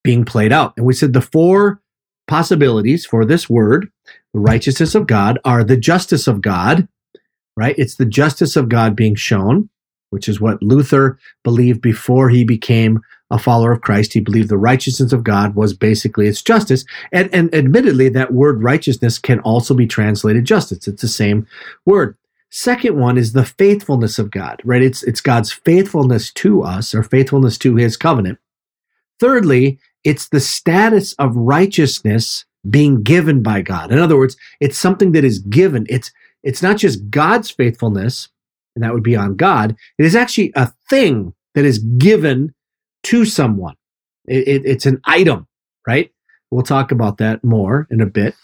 being 0.04 0.24
played 0.24 0.54
out. 0.54 0.74
And 0.78 0.86
we 0.86 0.94
said 0.94 1.12
the 1.12 1.22
four 1.22 1.82
possibilities 2.27 3.06
for 3.06 3.25
this 3.25 3.50
word, 3.50 3.92
the 4.34 4.39
righteousness 4.39 4.96
of 4.96 5.08
God, 5.08 5.39
are 5.46 5.63
the 5.63 5.77
justice 5.77 6.27
of 6.27 6.42
God, 6.42 6.88
right? 7.56 7.75
It's 7.77 7.96
the 7.96 8.06
justice 8.06 8.56
of 8.56 8.70
God 8.70 8.96
being 8.96 9.15
shown, 9.15 9.70
which 10.10 10.27
is 10.27 10.42
what 10.42 10.62
Luther 10.62 11.18
believed 11.44 11.82
before 11.82 12.30
he 12.30 12.44
became 12.44 13.01
a 13.32 13.39
follower 13.39 13.72
of 13.72 13.82
Christ. 13.82 14.13
He 14.13 14.20
believed 14.20 14.50
the 14.50 14.58
righteousness 14.58 15.12
of 15.12 15.24
God 15.24 15.56
was 15.56 15.74
basically 15.74 16.27
its 16.27 16.42
justice. 16.42 16.86
And, 17.12 17.34
and 17.34 17.53
admittedly, 17.53 18.10
that 18.10 18.34
word 18.34 18.62
righteousness 18.62 19.18
can 19.18 19.39
also 19.39 19.74
be 19.74 19.88
translated 19.88 20.46
justice. 20.46 20.88
It's 20.88 21.01
the 21.01 21.08
same 21.08 21.48
word. 21.86 22.15
Second 22.51 23.00
one 23.00 23.18
is 23.18 23.34
the 23.34 23.46
faithfulness 23.46 24.20
of 24.20 24.30
God, 24.30 24.62
right? 24.63 24.84
It's, 24.84 25.01
it's 25.01 25.22
God's 25.22 25.51
faithfulness 25.51 26.32
to 26.34 26.62
us 26.62 26.94
or 26.94 27.01
faithfulness 27.01 27.58
to 27.60 27.75
his 27.75 27.98
covenant. 27.98 28.38
Thirdly, 29.20 29.80
it's 30.04 30.30
the 30.30 30.40
status 30.40 31.14
of 31.14 31.36
righteousness 31.36 32.46
being 32.70 33.04
given 33.04 33.42
by 33.44 33.62
God. 33.62 33.92
In 33.92 34.00
other 34.00 34.18
words, 34.18 34.38
it's 34.60 34.78
something 34.78 35.12
that 35.14 35.24
is 35.24 35.40
given. 35.40 35.86
It's, 35.90 36.12
it's 36.44 36.62
not 36.62 36.78
just 36.78 37.10
God's 37.10 37.50
faithfulness, 37.52 38.30
and 38.76 38.84
that 38.84 38.94
would 38.94 39.04
be 39.04 39.16
on 39.16 39.36
God. 39.36 39.76
It 39.98 40.06
is 40.06 40.16
actually 40.16 40.52
a 40.56 40.72
thing 40.90 41.34
that 41.56 41.66
is 41.66 41.80
given 41.80 42.54
to 43.04 43.26
someone. 43.26 43.76
It, 44.28 44.48
it, 44.48 44.66
it's 44.66 44.86
an 44.86 45.02
item. 45.06 45.48
right? 45.88 46.12
We'll 46.52 46.64
talk 46.64 46.92
about 46.92 47.18
that 47.18 47.44
more 47.44 47.88
in 47.90 48.02
a 48.02 48.06
bit. 48.06 48.36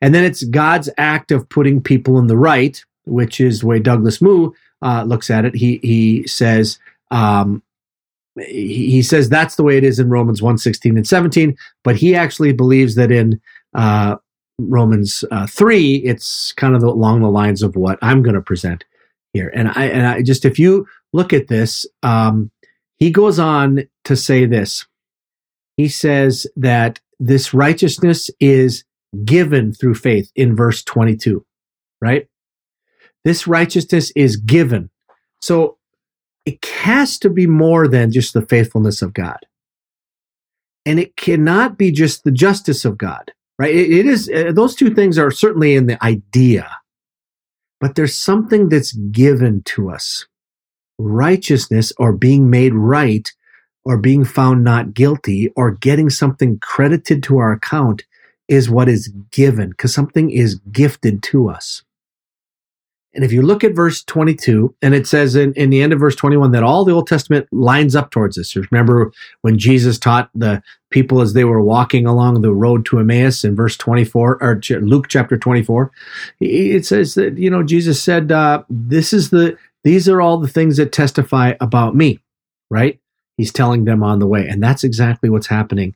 And 0.00 0.14
then 0.14 0.24
it's 0.24 0.44
God's 0.44 0.90
act 0.98 1.30
of 1.30 1.48
putting 1.48 1.80
people 1.80 2.18
in 2.18 2.26
the 2.26 2.36
right, 2.36 2.82
which 3.04 3.40
is 3.40 3.60
the 3.60 3.66
way 3.66 3.78
Douglas 3.78 4.20
Moo 4.20 4.52
uh, 4.82 5.04
looks 5.04 5.30
at 5.30 5.44
it. 5.44 5.54
He 5.54 5.78
he 5.82 6.26
says 6.26 6.78
um, 7.10 7.62
he, 8.44 9.02
says 9.02 9.28
that's 9.28 9.56
the 9.56 9.62
way 9.62 9.76
it 9.76 9.84
is 9.84 9.98
in 9.98 10.08
Romans 10.08 10.42
1, 10.42 10.58
16 10.58 10.96
and 10.96 11.06
17, 11.06 11.56
but 11.84 11.96
he 11.96 12.14
actually 12.14 12.52
believes 12.52 12.94
that 12.96 13.10
in 13.10 13.40
uh, 13.74 14.16
Romans 14.58 15.24
uh, 15.30 15.46
3, 15.46 15.96
it's 15.96 16.52
kind 16.52 16.74
of 16.74 16.82
along 16.82 17.22
the 17.22 17.30
lines 17.30 17.62
of 17.62 17.76
what 17.76 17.98
I'm 18.02 18.22
going 18.22 18.34
to 18.34 18.40
present 18.40 18.84
here. 19.32 19.50
And 19.54 19.68
I, 19.74 19.84
and 19.86 20.06
I 20.06 20.22
just, 20.22 20.44
if 20.44 20.58
you 20.58 20.86
look 21.12 21.32
at 21.32 21.48
this, 21.48 21.86
um, 22.02 22.50
he 22.98 23.10
goes 23.10 23.38
on 23.38 23.86
to 24.04 24.16
say 24.16 24.46
this. 24.46 24.86
He 25.76 25.88
says 25.88 26.46
that 26.56 27.00
this 27.20 27.52
righteousness 27.52 28.30
is 28.40 28.84
given 29.24 29.72
through 29.72 29.94
faith 29.94 30.30
in 30.34 30.56
verse 30.56 30.82
22, 30.82 31.44
right? 32.00 32.26
This 33.24 33.46
righteousness 33.46 34.12
is 34.14 34.36
given. 34.36 34.90
So 35.42 35.78
it 36.46 36.64
has 36.64 37.18
to 37.18 37.28
be 37.28 37.46
more 37.46 37.88
than 37.88 38.12
just 38.12 38.32
the 38.32 38.46
faithfulness 38.46 39.02
of 39.02 39.12
God. 39.12 39.38
And 40.86 41.00
it 41.00 41.16
cannot 41.16 41.76
be 41.76 41.90
just 41.90 42.22
the 42.22 42.30
justice 42.30 42.84
of 42.84 42.96
God, 42.96 43.32
right? 43.58 43.74
it, 43.74 43.90
it 43.90 44.06
is, 44.06 44.30
uh, 44.30 44.52
those 44.54 44.76
two 44.76 44.94
things 44.94 45.18
are 45.18 45.32
certainly 45.32 45.74
in 45.74 45.86
the 45.86 46.02
idea, 46.02 46.70
but 47.80 47.96
there's 47.96 48.16
something 48.16 48.68
that's 48.68 48.92
given 48.92 49.62
to 49.64 49.90
us. 49.90 50.26
Righteousness 50.98 51.92
or 51.98 52.12
being 52.12 52.48
made 52.48 52.72
right 52.72 53.30
or 53.84 53.98
being 53.98 54.24
found 54.24 54.64
not 54.64 54.94
guilty 54.94 55.50
or 55.56 55.72
getting 55.72 56.08
something 56.08 56.58
credited 56.60 57.22
to 57.24 57.38
our 57.38 57.52
account 57.52 58.04
is 58.48 58.70
what 58.70 58.88
is 58.88 59.08
given 59.32 59.70
because 59.70 59.92
something 59.92 60.30
is 60.30 60.54
gifted 60.72 61.22
to 61.24 61.48
us. 61.48 61.82
And 63.16 63.24
if 63.24 63.32
you 63.32 63.40
look 63.40 63.64
at 63.64 63.74
verse 63.74 64.04
22, 64.04 64.74
and 64.82 64.94
it 64.94 65.06
says 65.06 65.34
in, 65.34 65.54
in 65.54 65.70
the 65.70 65.80
end 65.80 65.94
of 65.94 65.98
verse 65.98 66.14
21 66.14 66.52
that 66.52 66.62
all 66.62 66.84
the 66.84 66.92
Old 66.92 67.08
Testament 67.08 67.48
lines 67.50 67.96
up 67.96 68.10
towards 68.10 68.36
this. 68.36 68.54
Remember 68.70 69.10
when 69.40 69.58
Jesus 69.58 69.98
taught 69.98 70.28
the 70.34 70.62
people 70.90 71.22
as 71.22 71.32
they 71.32 71.44
were 71.44 71.62
walking 71.62 72.06
along 72.06 72.42
the 72.42 72.52
road 72.52 72.84
to 72.86 72.98
Emmaus 72.98 73.42
in 73.42 73.56
verse 73.56 73.74
24, 73.78 74.42
or 74.42 74.60
Luke 74.80 75.06
chapter 75.08 75.38
24? 75.38 75.90
It 76.40 76.84
says 76.84 77.14
that, 77.14 77.38
you 77.38 77.50
know, 77.50 77.62
Jesus 77.62 78.02
said, 78.02 78.30
uh, 78.30 78.62
This 78.68 79.14
is 79.14 79.30
the, 79.30 79.56
these 79.82 80.10
are 80.10 80.20
all 80.20 80.38
the 80.38 80.46
things 80.46 80.76
that 80.76 80.92
testify 80.92 81.54
about 81.58 81.96
me, 81.96 82.20
right? 82.70 83.00
He's 83.38 83.52
telling 83.52 83.86
them 83.86 84.02
on 84.02 84.18
the 84.18 84.26
way. 84.26 84.46
And 84.46 84.62
that's 84.62 84.84
exactly 84.84 85.30
what's 85.30 85.46
happening. 85.46 85.94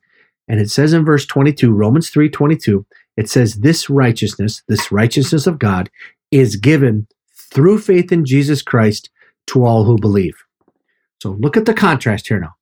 And 0.48 0.58
it 0.58 0.70
says 0.70 0.94
in 0.94 1.04
verse 1.04 1.26
22, 1.26 1.70
Romans 1.70 2.08
3 2.08 2.30
22, 2.30 2.86
it 3.16 3.28
says, 3.28 3.56
This 3.56 3.90
righteousness, 3.90 4.62
this 4.68 4.90
righteousness 4.90 5.46
of 5.46 5.58
God, 5.58 5.90
is 6.30 6.56
given 6.56 7.06
through 7.34 7.80
faith 7.80 8.12
in 8.12 8.24
Jesus 8.24 8.62
Christ 8.62 9.10
to 9.48 9.64
all 9.64 9.84
who 9.84 9.98
believe. 9.98 10.36
So 11.22 11.30
look 11.30 11.56
at 11.56 11.66
the 11.66 11.74
contrast 11.74 12.28
here 12.28 12.40
now. 12.40 12.54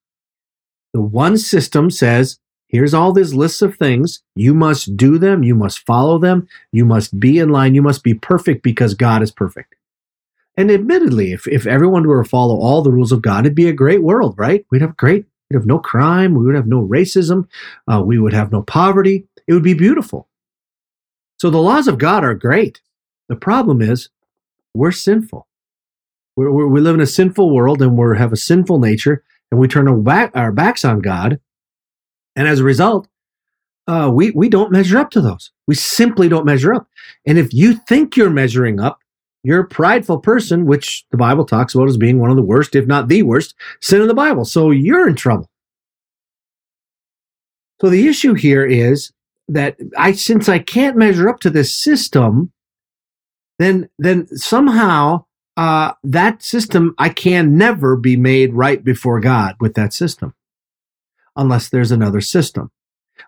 The 0.94 1.02
one 1.02 1.36
system 1.36 1.90
says, 1.90 2.38
here's 2.68 2.94
all 2.94 3.12
these 3.12 3.34
lists 3.34 3.62
of 3.62 3.76
things. 3.76 4.22
You 4.34 4.54
must 4.54 4.96
do 4.96 5.18
them. 5.18 5.42
You 5.42 5.54
must 5.54 5.80
follow 5.80 6.18
them. 6.18 6.48
You 6.72 6.84
must 6.84 7.20
be 7.20 7.38
in 7.38 7.50
line. 7.50 7.74
You 7.74 7.82
must 7.82 8.02
be 8.02 8.14
perfect 8.14 8.62
because 8.62 8.94
God 8.94 9.22
is 9.22 9.30
perfect. 9.30 9.74
And 10.56 10.70
admittedly, 10.70 11.32
if, 11.32 11.46
if 11.46 11.66
everyone 11.66 12.06
were 12.06 12.22
to 12.22 12.28
follow 12.28 12.56
all 12.58 12.82
the 12.82 12.90
rules 12.90 13.12
of 13.12 13.22
God, 13.22 13.44
it'd 13.44 13.54
be 13.54 13.68
a 13.68 13.72
great 13.72 14.02
world, 14.02 14.34
right? 14.36 14.66
We'd 14.70 14.82
have 14.82 14.96
great, 14.96 15.24
we'd 15.48 15.56
have 15.56 15.66
no 15.66 15.78
crime. 15.78 16.34
We 16.34 16.44
would 16.46 16.56
have 16.56 16.66
no 16.66 16.84
racism. 16.84 17.46
Uh, 17.86 18.02
we 18.04 18.18
would 18.18 18.32
have 18.32 18.50
no 18.50 18.62
poverty. 18.62 19.28
It 19.46 19.52
would 19.52 19.62
be 19.62 19.74
beautiful. 19.74 20.26
So 21.38 21.50
the 21.50 21.58
laws 21.58 21.86
of 21.86 21.98
God 21.98 22.24
are 22.24 22.34
great. 22.34 22.80
The 23.28 23.36
problem 23.36 23.82
is 23.82 24.08
we're 24.74 24.92
sinful. 24.92 25.46
We're, 26.36 26.52
we're, 26.52 26.68
we 26.68 26.80
live 26.80 26.94
in 26.94 27.00
a 27.00 27.06
sinful 27.06 27.54
world 27.54 27.82
and 27.82 27.96
we 27.96 28.16
have 28.16 28.32
a 28.32 28.36
sinful 28.36 28.78
nature 28.78 29.22
and 29.50 29.60
we 29.60 29.68
turn 29.68 29.88
our, 29.88 29.96
back, 29.96 30.30
our 30.34 30.52
backs 30.52 30.84
on 30.84 31.00
God. 31.00 31.40
And 32.36 32.46
as 32.46 32.60
a 32.60 32.64
result, 32.64 33.08
uh, 33.86 34.10
we, 34.12 34.30
we 34.30 34.48
don't 34.48 34.70
measure 34.70 34.98
up 34.98 35.10
to 35.10 35.20
those. 35.20 35.50
We 35.66 35.74
simply 35.74 36.28
don't 36.28 36.44
measure 36.44 36.74
up. 36.74 36.86
And 37.26 37.38
if 37.38 37.52
you 37.52 37.74
think 37.88 38.16
you're 38.16 38.30
measuring 38.30 38.80
up, 38.80 39.00
you're 39.42 39.60
a 39.60 39.68
prideful 39.68 40.18
person, 40.18 40.66
which 40.66 41.04
the 41.10 41.16
Bible 41.16 41.44
talks 41.44 41.74
about 41.74 41.88
as 41.88 41.96
being 41.96 42.18
one 42.18 42.30
of 42.30 42.36
the 42.36 42.42
worst, 42.42 42.76
if 42.76 42.86
not 42.86 43.08
the 43.08 43.22
worst, 43.22 43.54
sin 43.80 44.02
in 44.02 44.08
the 44.08 44.14
Bible. 44.14 44.44
So 44.44 44.70
you're 44.70 45.08
in 45.08 45.14
trouble. 45.14 45.48
So 47.80 47.88
the 47.88 48.08
issue 48.08 48.34
here 48.34 48.66
is 48.66 49.12
that 49.48 49.76
I, 49.96 50.12
since 50.12 50.48
I 50.48 50.58
can't 50.58 50.96
measure 50.96 51.28
up 51.28 51.40
to 51.40 51.50
this 51.50 51.74
system, 51.74 52.52
then 53.58 53.88
then 53.98 54.26
somehow 54.36 55.24
uh, 55.56 55.92
that 56.04 56.42
system 56.42 56.94
I 56.98 57.08
can 57.08 57.58
never 57.58 57.96
be 57.96 58.16
made 58.16 58.54
right 58.54 58.82
before 58.82 59.20
God 59.20 59.56
with 59.60 59.74
that 59.74 59.92
system, 59.92 60.34
unless 61.36 61.68
there's 61.68 61.90
another 61.90 62.20
system, 62.20 62.70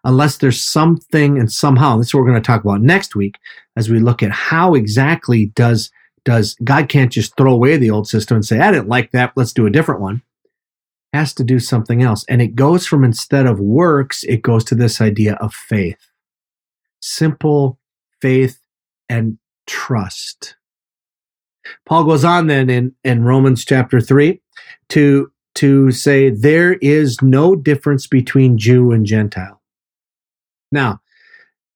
unless 0.05 0.39
there's 0.39 0.63
something 0.63 1.39
and 1.39 1.51
somehow. 1.53 1.99
Is 1.99 2.15
what 2.15 2.21
we're 2.21 2.31
going 2.31 2.41
to 2.41 2.47
talk 2.47 2.63
about 2.63 2.81
next 2.81 3.17
week 3.17 3.39
as 3.77 3.91
we 3.91 3.99
look 3.99 4.23
at 4.23 4.31
how 4.31 4.75
exactly 4.75 5.47
does 5.47 5.91
does 6.25 6.55
God 6.63 6.89
can't 6.89 7.11
just 7.11 7.37
throw 7.37 7.53
away 7.53 7.77
the 7.77 7.91
old 7.91 8.07
system 8.07 8.37
and 8.37 8.45
say 8.45 8.61
I 8.61 8.71
didn't 8.71 8.89
like 8.89 9.11
that, 9.11 9.33
let's 9.37 9.53
do 9.53 9.67
a 9.67 9.71
different 9.71 10.01
one. 10.01 10.23
Has 11.13 11.35
to 11.35 11.43
do 11.43 11.59
something 11.59 12.01
else, 12.01 12.25
and 12.29 12.41
it 12.41 12.55
goes 12.55 12.87
from 12.87 13.03
instead 13.03 13.47
of 13.47 13.59
works, 13.59 14.23
it 14.23 14.43
goes 14.43 14.63
to 14.67 14.77
this 14.77 15.01
idea 15.01 15.35
of 15.35 15.53
faith, 15.53 15.99
simple 17.01 17.81
faith 18.21 18.61
and 19.09 19.39
trust. 19.71 20.57
Paul 21.87 22.05
goes 22.05 22.25
on 22.25 22.49
then 22.49 22.69
in, 22.69 22.93
in 23.05 23.23
Romans 23.23 23.65
chapter 23.65 24.01
3 24.01 24.41
to, 24.91 25.31
to 25.55 25.93
say 25.93 26.29
there 26.29 26.75
is 26.75 27.23
no 27.23 27.55
difference 27.55 28.09
between 28.09 28.59
Jew 28.59 28.91
and 28.91 29.07
Gentile. 29.07 29.63
Now, 30.73 31.01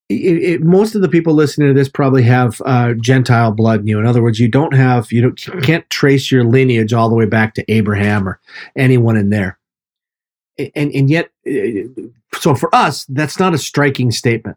it, 0.09 0.15
it, 0.15 0.63
most 0.63 0.97
of 0.97 1.03
the 1.03 1.09
people 1.09 1.35
listening 1.35 1.69
to 1.69 1.75
this 1.75 1.89
probably 1.89 2.25
have 2.25 2.61
uh, 2.67 2.95
Gentile 2.95 3.53
blood 3.53 3.81
in 3.81 3.87
you. 3.87 4.01
In 4.01 4.07
other 4.07 4.23
words, 4.23 4.41
you 4.41 4.49
don't 4.49 4.75
have 4.75 5.13
you, 5.13 5.23
don't, 5.23 5.47
you 5.47 5.61
can't 5.61 5.89
trace 5.89 6.33
your 6.33 6.45
lineage 6.45 6.93
all 6.93 7.09
the 7.09 7.15
way 7.15 7.27
back 7.27 7.55
to 7.55 7.73
Abraham 7.73 8.29
or 8.29 8.41
anyone 8.77 9.17
in 9.17 9.31
there. 9.31 9.59
And 10.59 10.93
and 10.93 11.11
yet, 11.11 11.31
uh, 11.49 12.03
so 12.35 12.55
for 12.55 12.73
us, 12.75 13.05
that's 13.07 13.41
not 13.41 13.55
a 13.55 13.59
striking 13.59 14.11
statement. 14.11 14.57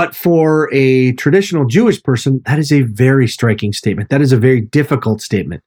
But 0.00 0.16
for 0.16 0.72
a 0.72 1.12
traditional 1.12 1.66
Jewish 1.66 2.02
person, 2.02 2.40
that 2.46 2.58
is 2.58 2.72
a 2.72 2.80
very 2.80 3.28
striking 3.28 3.74
statement. 3.74 4.08
That 4.08 4.22
is 4.22 4.32
a 4.32 4.38
very 4.38 4.62
difficult 4.62 5.20
statement. 5.20 5.62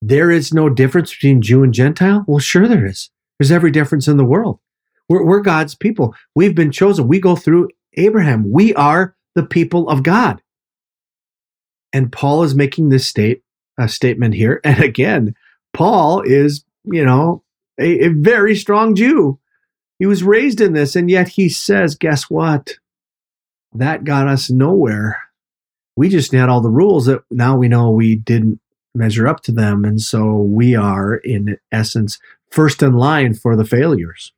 There 0.00 0.30
is 0.30 0.54
no 0.54 0.70
difference 0.70 1.12
between 1.12 1.42
Jew 1.42 1.62
and 1.62 1.74
Gentile? 1.74 2.24
Well, 2.26 2.38
sure 2.38 2.66
there 2.66 2.86
is. 2.86 3.10
There's 3.38 3.52
every 3.52 3.70
difference 3.70 4.08
in 4.08 4.16
the 4.16 4.24
world. 4.24 4.60
We're, 5.10 5.26
we're 5.26 5.42
God's 5.42 5.74
people. 5.74 6.14
We've 6.34 6.54
been 6.54 6.72
chosen. 6.72 7.06
We 7.06 7.20
go 7.20 7.36
through 7.36 7.68
Abraham. 7.98 8.50
We 8.50 8.74
are 8.76 9.14
the 9.34 9.44
people 9.44 9.90
of 9.90 10.02
God. 10.02 10.40
And 11.92 12.10
Paul 12.10 12.44
is 12.44 12.54
making 12.54 12.88
this 12.88 13.06
state 13.06 13.42
a 13.78 13.90
statement 13.90 14.36
here. 14.36 14.62
And 14.64 14.82
again, 14.82 15.34
Paul 15.74 16.22
is, 16.22 16.64
you 16.84 17.04
know, 17.04 17.42
a, 17.78 18.06
a 18.06 18.08
very 18.08 18.56
strong 18.56 18.94
Jew. 18.94 19.38
He 19.98 20.06
was 20.06 20.22
raised 20.22 20.62
in 20.62 20.72
this, 20.72 20.96
and 20.96 21.10
yet 21.10 21.28
he 21.28 21.50
says, 21.50 21.94
guess 21.94 22.30
what? 22.30 22.78
That 23.74 24.04
got 24.04 24.28
us 24.28 24.50
nowhere. 24.50 25.20
We 25.96 26.08
just 26.08 26.32
had 26.32 26.48
all 26.48 26.60
the 26.60 26.70
rules 26.70 27.06
that 27.06 27.22
now 27.30 27.56
we 27.56 27.68
know 27.68 27.90
we 27.90 28.16
didn't 28.16 28.60
measure 28.94 29.26
up 29.26 29.42
to 29.42 29.52
them. 29.52 29.84
And 29.84 30.00
so 30.00 30.34
we 30.36 30.74
are, 30.74 31.16
in 31.16 31.58
essence, 31.72 32.18
first 32.50 32.82
in 32.82 32.94
line 32.94 33.34
for 33.34 33.56
the 33.56 33.64
failures. 33.64 34.32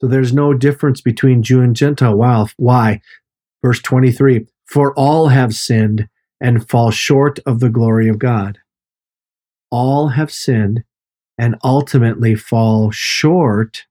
So 0.00 0.06
there's 0.06 0.32
no 0.32 0.54
difference 0.54 1.02
between 1.02 1.42
Jew 1.42 1.60
and 1.60 1.76
Gentile. 1.76 2.16
Why? 2.56 3.02
Verse 3.62 3.80
23 3.82 4.46
For 4.64 4.94
all 4.94 5.28
have 5.28 5.54
sinned 5.54 6.08
and 6.40 6.68
fall 6.68 6.90
short 6.90 7.38
of 7.44 7.60
the 7.60 7.68
glory 7.68 8.08
of 8.08 8.18
God. 8.18 8.58
All 9.70 10.08
have 10.08 10.32
sinned 10.32 10.84
and 11.36 11.56
ultimately 11.62 12.34
fall 12.34 12.90
short 12.90 13.86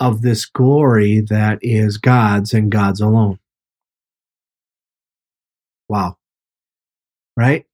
of 0.00 0.22
this 0.22 0.46
glory 0.46 1.20
that 1.20 1.58
is 1.62 1.98
God's 1.98 2.54
and 2.54 2.70
God's 2.70 3.00
alone. 3.00 3.38
Wow. 5.88 6.16
Right? 7.36 7.66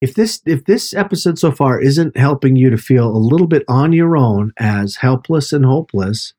If 0.00 0.14
this 0.14 0.42
if 0.44 0.64
this 0.64 0.92
episode 0.92 1.38
so 1.38 1.50
far 1.50 1.80
isn't 1.80 2.16
helping 2.16 2.56
you 2.56 2.68
to 2.70 2.76
feel 2.76 3.08
a 3.08 3.16
little 3.16 3.46
bit 3.46 3.64
on 3.68 3.92
your 3.92 4.16
own 4.16 4.52
as 4.58 4.96
helpless 4.96 5.52
and 5.52 5.64
hopeless, 5.64 6.34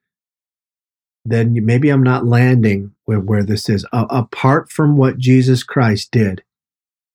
then 1.26 1.66
maybe 1.66 1.90
I'm 1.90 2.04
not 2.04 2.26
landing 2.26 2.94
where, 3.06 3.20
where 3.20 3.44
this 3.44 3.68
is. 3.68 3.86
Apart 3.92 4.72
from 4.72 4.98
what 4.98 5.18
Jesus 5.18 5.64
Christ 5.64 6.12
did, 6.12 6.44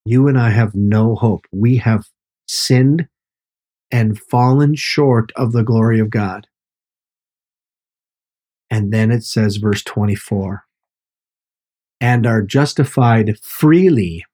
you 0.05 0.27
and 0.27 0.39
I 0.39 0.51
have 0.51 0.75
no 0.75 1.15
hope. 1.15 1.47
We 1.53 1.77
have 1.77 2.09
sinned 2.49 3.07
and 3.93 4.19
fallen 4.19 4.75
short 4.75 5.31
of 5.37 5.53
the 5.53 5.63
glory 5.63 6.01
of 6.01 6.11
God. 6.11 6.49
And 8.71 8.93
then 8.93 9.11
it 9.11 9.25
says, 9.25 9.57
verse 9.57 9.83
24, 9.83 10.65
and 12.01 12.27
are 12.27 12.43
justified 12.43 13.39
freely 13.41 14.25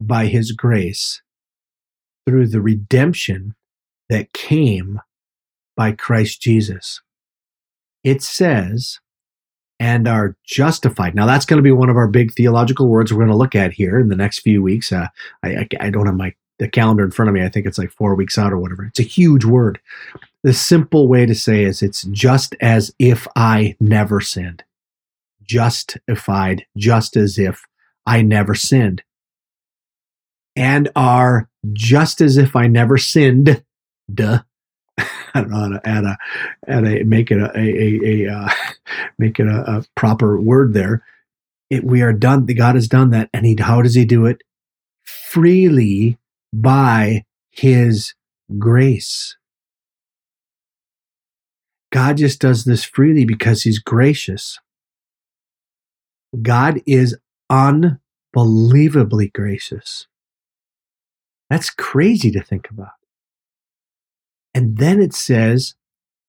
by 0.00 0.26
his 0.26 0.52
grace 0.52 1.20
through 2.26 2.46
the 2.46 2.60
redemption 2.60 3.54
that 4.08 4.32
came 4.32 5.00
by 5.76 5.92
Christ 5.92 6.40
Jesus. 6.40 7.00
It 8.04 8.22
says, 8.22 9.00
and 9.80 10.08
are 10.08 10.36
justified. 10.44 11.14
Now, 11.14 11.26
that's 11.26 11.46
going 11.46 11.58
to 11.58 11.62
be 11.62 11.72
one 11.72 11.88
of 11.88 11.96
our 11.96 12.08
big 12.08 12.32
theological 12.34 12.88
words 12.88 13.12
we're 13.12 13.18
going 13.18 13.30
to 13.30 13.36
look 13.36 13.54
at 13.54 13.72
here 13.72 13.98
in 13.98 14.08
the 14.08 14.16
next 14.16 14.40
few 14.40 14.62
weeks. 14.62 14.92
Uh, 14.92 15.08
I, 15.42 15.48
I, 15.48 15.68
I 15.80 15.90
don't 15.90 16.06
have 16.06 16.16
my 16.16 16.34
the 16.58 16.68
calendar 16.68 17.04
in 17.04 17.10
front 17.10 17.28
of 17.28 17.34
me. 17.34 17.42
I 17.42 17.48
think 17.48 17.66
it's 17.66 17.78
like 17.78 17.90
four 17.90 18.14
weeks 18.14 18.36
out 18.36 18.52
or 18.52 18.58
whatever. 18.58 18.84
It's 18.84 19.00
a 19.00 19.04
huge 19.04 19.44
word. 19.44 19.80
The 20.42 20.52
simple 20.52 21.08
way 21.08 21.26
to 21.26 21.34
say 21.34 21.64
is 21.64 21.82
it's 21.82 22.02
just 22.04 22.54
as 22.60 22.94
if 22.98 23.26
I 23.36 23.76
never 23.80 24.20
sinned. 24.20 24.64
Justified, 25.42 26.66
just 26.76 27.16
as 27.16 27.38
if 27.38 27.64
I 28.06 28.22
never 28.22 28.54
sinned. 28.54 29.02
And 30.56 30.90
are 30.96 31.48
just 31.72 32.20
as 32.20 32.36
if 32.36 32.56
I 32.56 32.66
never 32.66 32.98
sinned. 32.98 33.62
Duh. 34.12 34.40
I 34.98 35.40
don't 35.40 35.50
know 35.50 35.58
how 35.58 35.68
to 35.68 35.80
add 35.84 36.04
a, 36.04 36.18
add 36.66 36.86
a 36.86 37.02
make 37.04 37.30
it 37.30 37.38
a, 37.38 37.50
a, 37.56 37.60
a, 37.60 38.26
a 38.26 38.32
uh, 38.32 38.48
make 39.18 39.38
it 39.38 39.46
a, 39.46 39.78
a, 39.78 39.84
proper 39.94 40.40
word 40.40 40.74
there. 40.74 41.04
It, 41.70 41.84
we 41.84 42.02
are 42.02 42.12
done. 42.12 42.46
God 42.46 42.74
has 42.74 42.88
done 42.88 43.10
that, 43.10 43.28
and 43.32 43.46
he 43.46 43.56
how 43.60 43.82
does 43.82 43.94
he 43.94 44.04
do 44.04 44.26
it? 44.26 44.42
Freely 45.04 46.18
by 46.52 47.24
His 47.50 48.14
grace. 48.58 49.36
God 51.90 52.18
just 52.18 52.40
does 52.40 52.64
this 52.64 52.84
freely 52.84 53.24
because 53.24 53.62
He's 53.62 53.78
gracious. 53.78 54.58
God 56.42 56.80
is 56.86 57.16
unbelievably 57.48 59.28
gracious. 59.28 60.06
That's 61.48 61.70
crazy 61.70 62.30
to 62.32 62.42
think 62.42 62.68
about. 62.70 62.92
And 64.54 64.76
then 64.76 65.00
it 65.00 65.14
says, 65.14 65.74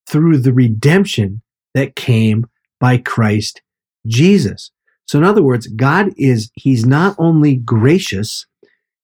through 0.08 0.40
the 0.40 0.54
redemption 0.54 1.42
that 1.74 1.96
came 1.96 2.48
by 2.80 2.98
Christ 2.98 3.62
Jesus. 4.08 4.72
So, 5.06 5.18
in 5.18 5.24
other 5.24 5.44
words, 5.44 5.68
God 5.68 6.14
is, 6.18 6.52
He's 6.56 6.86
not 6.86 7.16
only 7.18 7.56
gracious, 7.56 8.46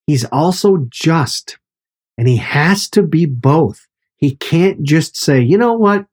He's 0.07 0.25
also 0.25 0.85
just, 0.89 1.57
and 2.17 2.27
He 2.27 2.37
has 2.37 2.89
to 2.89 3.03
be 3.03 3.25
both. 3.25 3.87
He 4.17 4.35
can't 4.35 4.83
just 4.83 5.17
say, 5.17 5.41
you 5.41 5.57
know 5.57 5.73
what? 5.73 6.05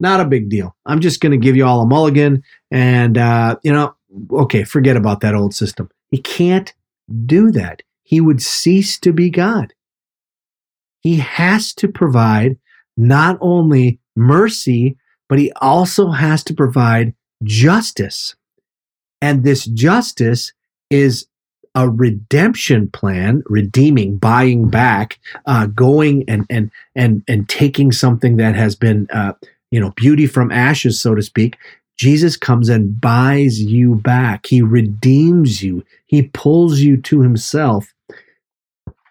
Not 0.00 0.20
a 0.20 0.24
big 0.24 0.48
deal. 0.48 0.76
I'm 0.86 1.00
just 1.00 1.20
going 1.20 1.32
to 1.32 1.44
give 1.44 1.56
you 1.56 1.66
all 1.66 1.82
a 1.82 1.86
mulligan 1.86 2.44
and, 2.70 3.18
uh, 3.18 3.56
you 3.62 3.72
know, 3.72 3.94
okay, 4.30 4.64
forget 4.64 4.96
about 4.96 5.20
that 5.20 5.34
old 5.34 5.54
system. 5.54 5.90
He 6.10 6.18
can't 6.18 6.72
do 7.26 7.50
that. 7.50 7.82
He 8.02 8.20
would 8.20 8.40
cease 8.40 8.98
to 9.00 9.12
be 9.12 9.28
God. 9.28 9.74
He 11.00 11.16
has 11.16 11.74
to 11.74 11.88
provide 11.88 12.58
not 12.96 13.38
only 13.40 14.00
mercy, 14.16 14.96
but 15.28 15.38
he 15.38 15.52
also 15.60 16.10
has 16.10 16.42
to 16.44 16.54
provide 16.54 17.14
justice. 17.42 18.34
And 19.20 19.44
this 19.44 19.64
justice 19.64 20.52
is 20.90 21.26
a 21.74 21.88
redemption 21.88 22.90
plan, 22.90 23.42
redeeming, 23.46 24.16
buying 24.16 24.68
back, 24.68 25.18
uh, 25.46 25.66
going 25.66 26.24
and 26.28 26.46
and 26.50 26.70
and 26.94 27.22
and 27.28 27.48
taking 27.48 27.92
something 27.92 28.36
that 28.36 28.54
has 28.54 28.74
been, 28.74 29.06
uh, 29.12 29.32
you 29.70 29.80
know, 29.80 29.90
beauty 29.96 30.26
from 30.26 30.50
ashes, 30.50 31.00
so 31.00 31.14
to 31.14 31.22
speak. 31.22 31.56
Jesus 31.96 32.36
comes 32.36 32.68
and 32.68 33.00
buys 33.00 33.60
you 33.60 33.96
back. 33.96 34.46
He 34.46 34.62
redeems 34.62 35.62
you. 35.62 35.84
He 36.06 36.22
pulls 36.22 36.80
you 36.80 36.96
to 37.02 37.20
Himself. 37.22 37.92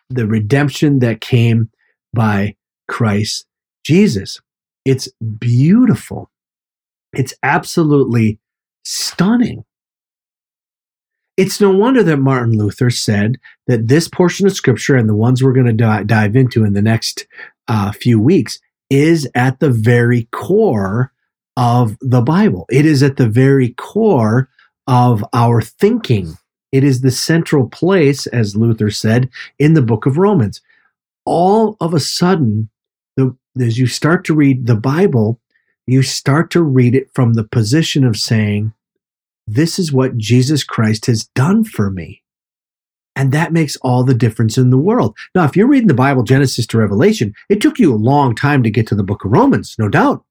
The 0.10 0.26
redemption 0.26 1.00
that 1.00 1.20
came 1.20 1.70
by 2.14 2.56
Christ 2.88 3.46
Jesus. 3.84 4.40
It's 4.86 5.10
beautiful. 5.40 6.30
It's 7.14 7.34
absolutely 7.44 8.40
stunning. 8.84 9.66
It's 11.38 11.62
no 11.62 11.70
wonder 11.70 12.02
that 12.02 12.18
Martin 12.18 12.58
Luther 12.58 12.90
said 12.90 13.40
that 13.68 13.88
this 13.88 14.08
portion 14.08 14.48
of 14.48 14.54
scripture 14.54 14.96
and 14.96 15.08
the 15.08 15.16
ones 15.16 15.44
we're 15.44 15.54
going 15.54 15.68
to 15.68 15.74
di- 15.74 16.04
dive 16.04 16.36
into 16.36 16.64
in 16.64 16.74
the 16.74 16.82
next 16.82 17.28
uh, 17.68 17.92
few 17.92 18.20
weeks 18.20 18.60
is 18.90 19.30
at 19.36 19.60
the 19.60 19.70
very 19.70 20.28
core 20.32 21.12
of 21.56 21.96
the 22.02 22.22
Bible. 22.22 22.66
It 22.72 22.86
is 22.86 23.04
at 23.04 23.18
the 23.18 23.28
very 23.28 23.70
core 23.74 24.50
of 24.88 25.24
our 25.34 25.62
thinking. 25.62 26.38
It 26.72 26.84
is 26.84 27.02
the 27.02 27.12
central 27.12 27.70
place, 27.70 28.26
as 28.28 28.56
Luther 28.56 28.90
said, 28.90 29.30
in 29.60 29.74
the 29.74 29.82
book 29.82 30.06
of 30.06 30.18
Romans. 30.18 30.62
All 31.26 31.78
of 31.80 31.94
a 31.94 32.00
sudden, 32.00 32.70
the, 33.16 33.36
as 33.60 33.78
you 33.78 33.88
start 33.88 34.26
to 34.26 34.34
read 34.34 34.66
the 34.66 34.76
Bible, 34.76 35.40
you 35.86 36.02
start 36.02 36.50
to 36.52 36.64
read 36.64 36.96
it 36.96 37.10
from 37.14 37.34
the 37.34 37.44
position 37.44 38.04
of 38.04 38.18
saying, 38.18 38.74
this 39.48 39.80
is 39.80 39.94
what 39.94 40.18
Jesus 40.18 40.64
Christ 40.64 41.06
has 41.06 41.26
done 41.34 41.64
for 41.64 41.90
me. 41.90 42.22
And 43.16 43.32
that 43.32 43.54
makes 43.54 43.78
all 43.78 44.04
the 44.04 44.14
difference 44.14 44.58
in 44.58 44.70
the 44.70 44.78
world. 44.78 45.18
Now, 45.34 45.46
if 45.46 45.56
you're 45.56 45.68
reading 45.68 45.88
the 45.88 45.94
Bible, 45.96 46.22
Genesis 46.22 46.68
to 46.68 46.78
Revelation, 46.78 47.34
it 47.50 47.62
took 47.62 47.80
you 47.80 47.92
a 47.92 47.96
long 47.96 48.36
time 48.36 48.62
to 48.62 48.70
get 48.70 48.86
to 48.88 48.96
the 48.96 49.04
book 49.04 49.26
of 49.26 49.32
Romans, 49.32 49.76
no 49.80 49.90
doubt. 49.90 50.24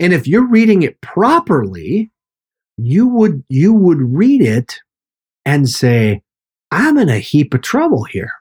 And 0.00 0.12
if 0.12 0.26
you're 0.26 0.48
reading 0.48 0.82
it 0.82 1.00
properly, 1.00 2.10
you 2.76 3.06
would, 3.06 3.44
you 3.48 3.72
would 3.72 4.00
read 4.00 4.42
it 4.42 4.80
and 5.44 5.68
say, 5.68 6.22
I'm 6.72 6.98
in 6.98 7.08
a 7.08 7.20
heap 7.20 7.54
of 7.54 7.60
trouble 7.60 8.04
here. 8.04 8.32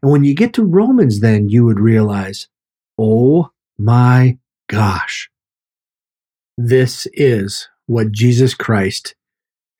And 0.00 0.10
when 0.10 0.24
you 0.24 0.34
get 0.34 0.54
to 0.54 0.64
Romans, 0.64 1.20
then 1.20 1.50
you 1.50 1.64
would 1.66 1.80
realize, 1.80 2.48
oh 2.96 3.50
my 3.76 4.38
gosh, 4.68 5.30
this 6.56 7.06
is 7.12 7.68
what 7.88 8.12
Jesus 8.12 8.54
Christ 8.54 9.14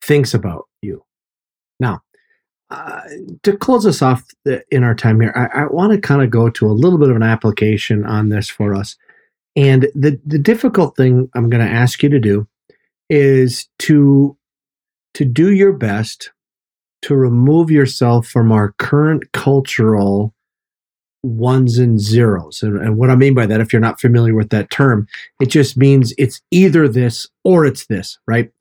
thinks 0.03 0.33
about 0.33 0.65
you. 0.81 1.03
Now, 1.79 2.01
uh, 2.69 3.01
to 3.43 3.57
close 3.57 3.85
us 3.85 4.01
off 4.01 4.23
in 4.69 4.83
our 4.83 4.93
time 4.93 5.19
here, 5.19 5.33
I, 5.35 5.61
I 5.61 5.65
want 5.67 5.93
to 5.93 5.99
kind 5.99 6.21
of 6.21 6.29
go 6.29 6.49
to 6.49 6.67
a 6.67 6.71
little 6.71 6.99
bit 6.99 7.09
of 7.09 7.15
an 7.15 7.23
application 7.23 8.05
on 8.05 8.29
this 8.29 8.49
for 8.49 8.75
us. 8.75 8.97
And 9.55 9.83
the, 9.95 10.19
the 10.25 10.37
difficult 10.37 10.95
thing 10.95 11.29
I'm 11.33 11.49
going 11.49 11.65
to 11.65 11.71
ask 11.71 12.03
you 12.03 12.09
to 12.09 12.19
do 12.19 12.47
is 13.09 13.67
to 13.79 14.35
to 15.15 15.25
do 15.25 15.51
your 15.51 15.73
best 15.73 16.31
to 17.01 17.15
remove 17.15 17.71
yourself 17.71 18.27
from 18.27 18.51
our 18.51 18.73
current 18.77 19.31
cultural 19.31 20.33
ones 21.23 21.77
and 21.77 21.99
zeros. 21.99 22.61
And, 22.63 22.77
and, 22.77 22.97
what 22.97 23.09
I 23.09 23.15
mean 23.15 23.33
by 23.33 23.45
that, 23.45 23.61
if 23.61 23.73
you're 23.73 23.81
not 23.81 23.99
familiar 23.99 24.33
with 24.33 24.49
that 24.49 24.69
term, 24.69 25.07
it 25.41 25.47
just 25.47 25.77
means 25.77 26.13
it's 26.17 26.41
either 26.51 26.87
this 26.87 27.27
or 27.43 27.65
it's 27.65 27.85
this, 27.87 28.17
right? 28.25 28.51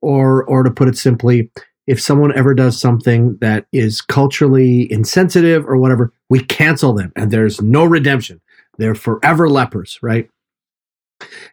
Or, 0.00 0.44
or 0.44 0.62
to 0.62 0.70
put 0.70 0.88
it 0.88 0.96
simply, 0.96 1.50
if 1.86 2.00
someone 2.00 2.36
ever 2.36 2.54
does 2.54 2.80
something 2.80 3.36
that 3.40 3.66
is 3.72 4.00
culturally 4.00 4.90
insensitive 4.90 5.66
or 5.66 5.76
whatever, 5.76 6.12
we 6.30 6.40
cancel 6.40 6.92
them 6.92 7.12
and 7.16 7.30
there's 7.30 7.60
no 7.60 7.84
redemption. 7.84 8.40
They're 8.78 8.94
forever 8.94 9.48
lepers, 9.48 9.98
right? 10.02 10.28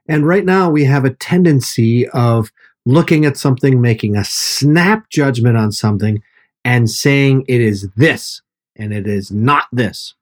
And 0.08 0.28
right 0.28 0.43
now 0.43 0.69
we 0.69 0.84
have 0.86 1.06
a 1.06 1.13
tendency 1.13 2.08
of 2.10 2.52
looking 2.86 3.26
at 3.26 3.38
something, 3.38 3.80
making 3.80 4.15
a 4.15 4.26
snap 4.26 5.10
judgment 5.10 5.56
on 5.56 5.71
something 5.71 6.21
and 6.65 6.89
saying 6.89 7.45
it 7.47 7.62
is 7.62 7.89
this 7.95 8.41
and 8.76 8.93
it 8.93 9.08
is 9.08 9.32
not 9.32 9.67
this 9.71 10.15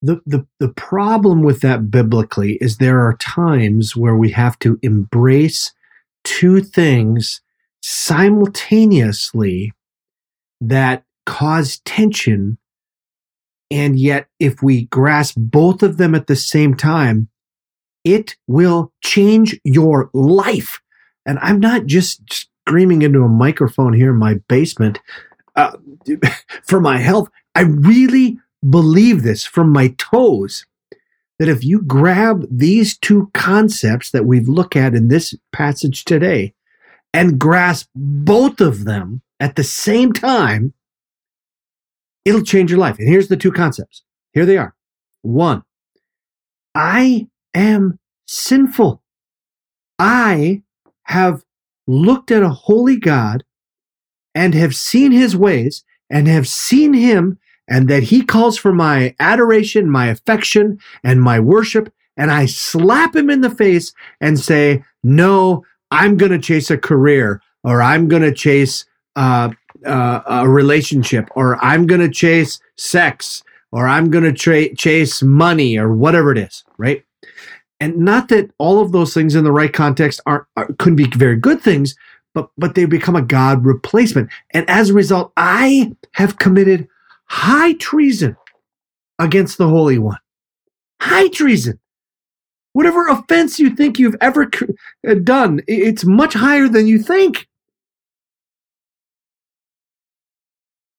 the, 0.00 0.20
the 0.26 0.46
the 0.60 0.68
problem 0.68 1.42
with 1.42 1.60
that 1.60 1.90
biblically 1.90 2.54
is 2.60 2.76
there 2.76 3.00
are 3.00 3.16
times 3.16 3.96
where 3.96 4.16
we 4.16 4.30
have 4.30 4.58
to 4.60 4.78
embrace 4.82 5.72
two 6.24 6.60
things 6.60 7.40
simultaneously 7.82 9.72
that 10.60 11.04
cause 11.26 11.80
tension. 11.84 12.58
And 13.70 13.98
yet 13.98 14.28
if 14.40 14.62
we 14.62 14.86
grasp 14.86 15.34
both 15.36 15.82
of 15.82 15.96
them 15.96 16.14
at 16.14 16.26
the 16.26 16.36
same 16.36 16.74
time 16.74 17.28
it 18.04 18.36
will 18.46 18.92
change 19.02 19.58
your 19.64 20.10
life. 20.14 20.80
And 21.26 21.38
i'm 21.40 21.60
not 21.60 21.86
just 21.86 22.48
screaming 22.68 23.02
into 23.02 23.22
a 23.22 23.28
microphone 23.28 23.92
here 23.92 24.10
in 24.10 24.16
my 24.16 24.34
basement 24.48 25.00
uh, 25.56 25.72
for 26.62 26.80
my 26.80 26.98
health. 26.98 27.28
I 27.54 27.62
really 27.62 28.38
believe 28.68 29.22
this 29.22 29.44
from 29.44 29.72
my 29.72 29.94
toes 29.98 30.66
that 31.38 31.48
if 31.48 31.64
you 31.64 31.82
grab 31.82 32.46
these 32.50 32.98
two 32.98 33.30
concepts 33.32 34.10
that 34.10 34.26
we've 34.26 34.48
looked 34.48 34.76
at 34.76 34.94
in 34.94 35.08
this 35.08 35.34
passage 35.52 36.04
today 36.04 36.54
and 37.14 37.38
grasp 37.38 37.88
both 37.94 38.60
of 38.60 38.84
them 38.84 39.22
at 39.40 39.54
the 39.56 39.64
same 39.64 40.12
time, 40.12 40.74
it'll 42.24 42.42
change 42.42 42.70
your 42.70 42.80
life. 42.80 42.98
And 42.98 43.08
here's 43.08 43.28
the 43.28 43.36
two 43.36 43.52
concepts. 43.52 44.02
Here 44.32 44.44
they 44.44 44.56
are. 44.56 44.74
One, 45.22 45.62
I 46.74 47.28
am 47.54 47.98
sinful. 48.26 49.02
I 49.98 50.62
have 51.04 51.44
looked 51.86 52.30
at 52.30 52.42
a 52.42 52.50
holy 52.50 52.98
God 52.98 53.44
and 54.34 54.54
have 54.54 54.74
seen 54.74 55.12
his 55.12 55.36
ways 55.36 55.84
and 56.10 56.28
have 56.28 56.46
seen 56.46 56.94
him 56.94 57.38
and 57.68 57.88
that 57.88 58.02
he 58.02 58.24
calls 58.24 58.56
for 58.56 58.72
my 58.72 59.14
adoration, 59.20 59.90
my 59.90 60.06
affection, 60.06 60.78
and 61.04 61.22
my 61.22 61.38
worship. 61.38 61.92
And 62.16 62.30
I 62.32 62.46
slap 62.46 63.14
him 63.14 63.30
in 63.30 63.42
the 63.42 63.50
face 63.50 63.92
and 64.20 64.40
say, 64.40 64.82
no, 65.02 65.64
I'm 65.90 66.16
going 66.16 66.32
to 66.32 66.38
chase 66.38 66.70
a 66.70 66.78
career 66.78 67.40
or 67.62 67.80
I'm 67.80 68.08
going 68.08 68.22
to 68.22 68.32
chase 68.32 68.84
uh, 69.16 69.50
uh, 69.86 70.20
a 70.26 70.48
relationship 70.48 71.28
or 71.36 71.62
I'm 71.64 71.86
going 71.86 72.00
to 72.00 72.10
chase 72.10 72.60
sex 72.76 73.42
or 73.70 73.86
I'm 73.86 74.10
going 74.10 74.24
to 74.24 74.32
tra- 74.32 74.74
chase 74.74 75.22
money 75.22 75.78
or 75.78 75.92
whatever 75.92 76.32
it 76.32 76.38
is, 76.38 76.64
right? 76.78 77.04
And 77.80 77.98
not 77.98 78.28
that 78.28 78.50
all 78.58 78.80
of 78.80 78.92
those 78.92 79.14
things 79.14 79.34
in 79.34 79.44
the 79.44 79.52
right 79.52 79.72
context 79.72 80.20
aren't 80.26 80.46
are, 80.56 80.66
couldn't 80.78 80.96
be 80.96 81.06
very 81.06 81.36
good 81.36 81.60
things, 81.60 81.94
but 82.34 82.50
but 82.58 82.74
they 82.74 82.86
become 82.86 83.14
a 83.14 83.22
god 83.22 83.64
replacement. 83.64 84.30
And 84.50 84.68
as 84.68 84.90
a 84.90 84.94
result, 84.94 85.32
I 85.36 85.92
have 86.12 86.38
committed 86.38 86.88
high 87.30 87.74
treason 87.74 88.36
against 89.18 89.58
the 89.58 89.68
Holy 89.68 89.98
One. 89.98 90.18
High 91.00 91.28
treason. 91.28 91.78
Whatever 92.72 93.08
offense 93.08 93.58
you 93.58 93.74
think 93.74 93.98
you've 93.98 94.16
ever 94.20 94.50
uh, 95.08 95.14
done, 95.24 95.60
it's 95.66 96.04
much 96.04 96.34
higher 96.34 96.68
than 96.68 96.86
you 96.86 96.98
think. 96.98 97.48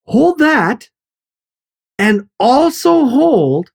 Hold 0.05 0.39
that 0.39 0.89
and 1.99 2.27
also 2.39 3.05
hold 3.05 3.69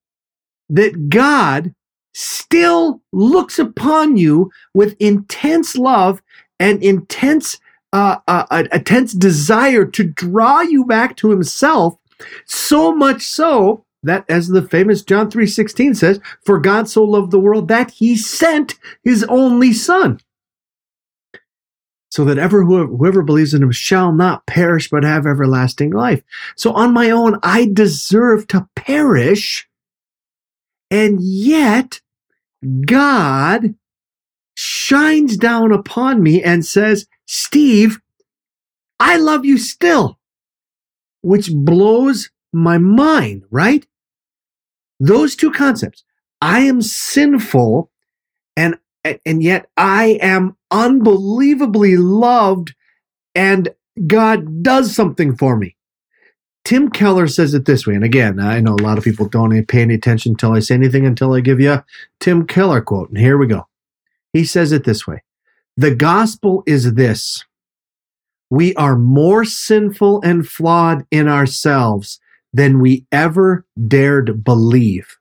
that 0.68 1.08
God 1.08 1.72
still 2.14 3.00
looks 3.12 3.58
upon 3.58 4.16
you 4.16 4.50
with 4.72 4.96
intense 4.98 5.76
love 5.76 6.20
and 6.58 6.82
intense 6.82 7.58
uh, 7.92 8.18
uh, 8.26 8.44
a, 8.50 8.74
intense 8.74 9.12
desire 9.12 9.84
to 9.84 10.02
draw 10.02 10.60
you 10.62 10.84
back 10.84 11.16
to 11.16 11.30
himself 11.30 11.94
so 12.46 12.94
much 12.94 13.22
so 13.22 13.84
that 14.02 14.24
as 14.28 14.48
the 14.48 14.62
famous 14.62 15.02
John 15.02 15.30
3:16 15.30 15.94
says 15.94 16.20
for 16.44 16.58
God 16.58 16.88
so 16.88 17.04
loved 17.04 17.30
the 17.30 17.40
world 17.40 17.68
that 17.68 17.90
he 17.90 18.16
sent 18.16 18.74
his 19.02 19.24
only 19.24 19.72
son. 19.72 20.20
So 22.10 22.24
that 22.26 22.38
ever 22.38 22.64
whoever, 22.64 22.86
whoever 22.86 23.22
believes 23.22 23.54
in 23.54 23.62
him 23.62 23.72
shall 23.72 24.12
not 24.12 24.46
perish 24.46 24.88
but 24.88 25.02
have 25.02 25.26
everlasting 25.26 25.90
life. 25.90 26.22
So 26.56 26.72
on 26.72 26.92
my 26.92 27.10
own 27.10 27.38
I 27.42 27.68
deserve 27.72 28.46
to 28.48 28.68
perish 28.76 29.68
and 30.90 31.20
yet 31.20 32.00
God 32.86 33.74
shines 34.54 35.36
down 35.36 35.72
upon 35.72 36.22
me 36.22 36.42
and 36.42 36.64
says, 36.64 37.06
Steve, 37.26 37.98
I 39.00 39.16
love 39.16 39.44
you 39.44 39.58
still, 39.58 40.18
which 41.24 41.50
blows 41.52 42.30
my 42.52 42.78
mind, 42.78 43.44
right? 43.50 43.86
Those 45.00 45.34
two 45.34 45.50
concepts. 45.50 46.04
I 46.40 46.60
am 46.60 46.82
sinful 46.82 47.90
and, 48.56 48.76
and 49.24 49.42
yet 49.42 49.68
I 49.76 50.18
am 50.20 50.56
unbelievably 50.70 51.96
loved 51.96 52.74
and 53.34 53.70
God 54.06 54.62
does 54.62 54.94
something 54.94 55.36
for 55.36 55.56
me. 55.56 55.76
Tim 56.64 56.90
Keller 56.90 57.26
says 57.26 57.52
it 57.52 57.66
this 57.66 57.86
way, 57.86 57.94
and 57.94 58.04
again, 58.04 58.40
I 58.40 58.60
know 58.60 58.74
a 58.74 58.82
lot 58.82 58.96
of 58.96 59.04
people 59.04 59.28
don't 59.28 59.66
pay 59.66 59.82
any 59.82 59.94
attention 59.94 60.32
until 60.32 60.52
I 60.52 60.60
say 60.60 60.74
anything 60.74 61.04
until 61.04 61.34
I 61.34 61.40
give 61.40 61.60
you 61.60 61.72
a 61.72 61.84
Tim 62.20 62.46
Keller 62.46 62.80
quote, 62.80 63.10
and 63.10 63.18
here 63.18 63.36
we 63.36 63.46
go. 63.46 63.66
He 64.32 64.44
says 64.44 64.72
it 64.72 64.84
this 64.84 65.06
way 65.06 65.22
The 65.76 65.94
gospel 65.94 66.62
is 66.66 66.94
this 66.94 67.44
we 68.50 68.74
are 68.74 68.96
more 68.96 69.44
sinful 69.44 70.22
and 70.22 70.46
flawed 70.46 71.06
in 71.10 71.28
ourselves 71.28 72.20
than 72.52 72.80
we 72.80 73.06
ever 73.10 73.66
dared 73.88 74.44
believe. 74.44 75.16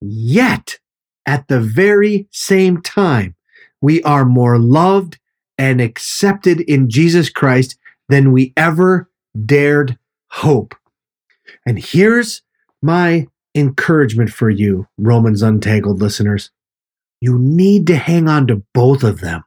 Yet, 0.00 0.78
at 1.24 1.48
the 1.48 1.60
very 1.60 2.28
same 2.30 2.82
time, 2.82 3.34
we 3.80 4.02
are 4.02 4.24
more 4.24 4.58
loved 4.58 5.18
and 5.56 5.80
accepted 5.80 6.60
in 6.60 6.90
Jesus 6.90 7.30
Christ 7.30 7.78
than 8.08 8.32
we 8.32 8.52
ever 8.56 9.08
dared 9.46 9.98
hope. 10.28 10.74
And 11.64 11.78
here's 11.78 12.42
my 12.82 13.28
encouragement 13.54 14.30
for 14.30 14.50
you, 14.50 14.88
Romans 14.98 15.42
Untangled 15.42 16.00
listeners. 16.00 16.50
You 17.20 17.38
need 17.38 17.86
to 17.86 17.96
hang 17.96 18.28
on 18.28 18.48
to 18.48 18.62
both 18.74 19.04
of 19.04 19.20
them. 19.20 19.44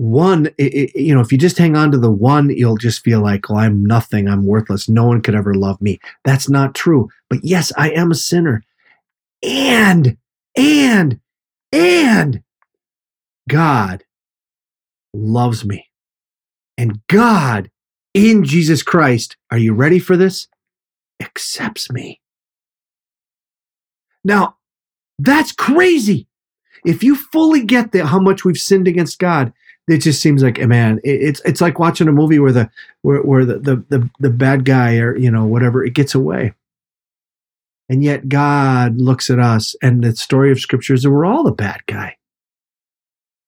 One, 0.00 0.46
it, 0.56 0.72
it, 0.72 0.98
you 0.98 1.14
know, 1.14 1.20
if 1.20 1.30
you 1.30 1.36
just 1.36 1.58
hang 1.58 1.76
on 1.76 1.90
to 1.90 1.98
the 1.98 2.10
one, 2.10 2.48
you'll 2.48 2.78
just 2.78 3.04
feel 3.04 3.20
like, 3.20 3.50
oh, 3.50 3.56
I'm 3.56 3.84
nothing. 3.84 4.28
I'm 4.28 4.46
worthless. 4.46 4.88
No 4.88 5.04
one 5.04 5.20
could 5.20 5.34
ever 5.34 5.52
love 5.52 5.78
me. 5.82 6.00
That's 6.24 6.48
not 6.48 6.74
true. 6.74 7.10
But 7.28 7.40
yes, 7.44 7.70
I 7.76 7.90
am 7.90 8.10
a 8.10 8.14
sinner. 8.14 8.62
And, 9.42 10.16
and, 10.56 11.20
and 11.70 12.42
God 13.46 14.04
loves 15.12 15.66
me. 15.66 15.90
And 16.78 17.06
God 17.06 17.70
in 18.14 18.42
Jesus 18.42 18.82
Christ, 18.82 19.36
are 19.50 19.58
you 19.58 19.74
ready 19.74 19.98
for 19.98 20.16
this? 20.16 20.48
Accepts 21.20 21.90
me. 21.90 22.22
Now, 24.24 24.56
that's 25.18 25.52
crazy. 25.52 26.26
If 26.86 27.04
you 27.04 27.16
fully 27.16 27.66
get 27.66 27.92
that, 27.92 28.06
how 28.06 28.18
much 28.18 28.46
we've 28.46 28.56
sinned 28.56 28.88
against 28.88 29.18
God, 29.18 29.52
it 29.90 29.98
just 29.98 30.22
seems 30.22 30.42
like, 30.42 30.58
a 30.58 30.66
man, 30.66 31.00
it's 31.04 31.40
it's 31.44 31.60
like 31.60 31.78
watching 31.78 32.08
a 32.08 32.12
movie 32.12 32.38
where 32.38 32.52
the 32.52 32.70
where, 33.02 33.22
where 33.22 33.44
the, 33.44 33.58
the 33.58 33.76
the 33.88 34.10
the 34.20 34.30
bad 34.30 34.64
guy 34.64 34.96
or 34.98 35.16
you 35.16 35.30
know 35.30 35.44
whatever 35.44 35.84
it 35.84 35.94
gets 35.94 36.14
away, 36.14 36.54
and 37.88 38.02
yet 38.02 38.28
God 38.28 39.00
looks 39.00 39.30
at 39.30 39.38
us, 39.38 39.74
and 39.82 40.02
the 40.02 40.14
story 40.14 40.52
of 40.52 40.60
Scripture 40.60 40.94
is 40.94 41.02
that 41.02 41.10
we're 41.10 41.26
all 41.26 41.44
the 41.44 41.52
bad 41.52 41.80
guy, 41.86 42.16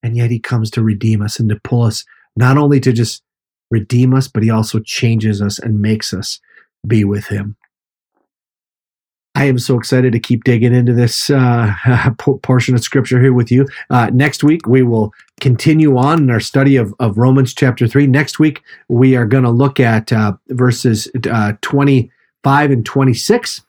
and 0.03 0.17
yet 0.17 0.31
He 0.31 0.39
comes 0.39 0.71
to 0.73 0.83
redeem 0.83 1.23
us 1.23 1.39
and 1.39 1.49
to 1.49 1.61
pull 1.63 1.83
us 1.83 2.05
not 2.37 2.59
only 2.59 2.81
to 2.81 2.93
just 2.93 3.23
redeem 3.71 4.15
us, 4.15 4.29
but 4.29 4.43
he 4.43 4.51
also 4.51 4.79
changes 4.81 5.41
us 5.41 5.59
and 5.59 5.81
makes 5.81 6.13
us 6.13 6.41
be 6.87 7.05
with 7.05 7.27
him. 7.27 7.57
I 9.35 9.47
am 9.47 9.59
so 9.59 9.79
excited 9.79 10.13
to 10.13 10.21
keep 10.21 10.45
digging 10.45 10.75
into 10.75 10.93
this 10.93 11.31
uh, 11.31 11.73
portion 12.43 12.75
of 12.75 12.83
scripture 12.83 13.21
here 13.21 13.33
with 13.33 13.51
you. 13.51 13.67
Uh, 13.89 14.11
next 14.13 14.45
week, 14.45 14.67
we 14.67 14.83
will 14.83 15.13
continue 15.41 15.97
on 15.97 16.25
in 16.25 16.31
our 16.31 16.41
study 16.41 16.77
of, 16.77 16.95
of 17.01 17.17
Romans 17.17 17.55
chapter 17.55 17.87
3. 17.87 18.07
Next 18.07 18.39
week, 18.39 18.63
we 18.89 19.17
are 19.17 19.27
going 19.27 19.45
to 19.45 19.51
look 19.51 19.81
at 19.81 20.13
uh, 20.13 20.35
verses 20.49 21.09
uh, 21.31 21.55
25 21.63 22.71
and 22.71 22.85
26. 22.85 23.63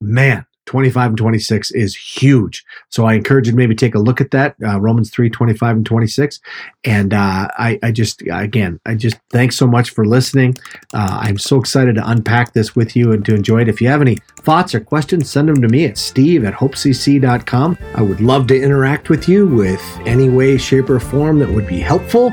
Man, 0.00 0.44
25 0.66 1.10
and 1.10 1.18
26 1.18 1.70
is 1.72 1.94
huge. 1.94 2.64
So 2.88 3.04
I 3.04 3.14
encourage 3.14 3.46
you 3.46 3.52
to 3.52 3.56
maybe 3.56 3.74
take 3.74 3.94
a 3.94 3.98
look 3.98 4.20
at 4.20 4.30
that, 4.30 4.54
uh, 4.64 4.80
Romans 4.80 5.10
3, 5.10 5.28
25 5.28 5.76
and 5.76 5.86
26. 5.86 6.40
And 6.84 7.12
uh, 7.12 7.48
I, 7.58 7.78
I, 7.82 7.92
just, 7.92 8.22
again, 8.30 8.80
I 8.86 8.94
just 8.94 9.16
thanks 9.30 9.56
so 9.56 9.66
much 9.66 9.90
for 9.90 10.06
listening. 10.06 10.56
Uh, 10.94 11.18
I'm 11.22 11.38
so 11.38 11.58
excited 11.58 11.96
to 11.96 12.08
unpack 12.08 12.52
this 12.52 12.76
with 12.76 12.94
you 12.94 13.12
and 13.12 13.24
to 13.24 13.34
enjoy 13.34 13.62
it. 13.62 13.68
If 13.68 13.80
you 13.80 13.88
have 13.88 14.00
any 14.00 14.18
thoughts 14.40 14.74
or 14.74 14.80
questions, 14.80 15.30
send 15.30 15.48
them 15.48 15.60
to 15.62 15.68
me 15.68 15.84
at 15.84 15.98
steve 15.98 16.44
at 16.44 16.54
hopecc.com. 16.54 17.78
I 17.94 18.02
would 18.02 18.20
love 18.20 18.46
to 18.48 18.60
interact 18.60 19.08
with 19.08 19.28
you 19.28 19.46
with 19.46 19.82
any 20.06 20.28
way, 20.28 20.56
shape, 20.58 20.90
or 20.90 21.00
form 21.00 21.38
that 21.40 21.48
would 21.48 21.66
be 21.66 21.80
helpful. 21.80 22.32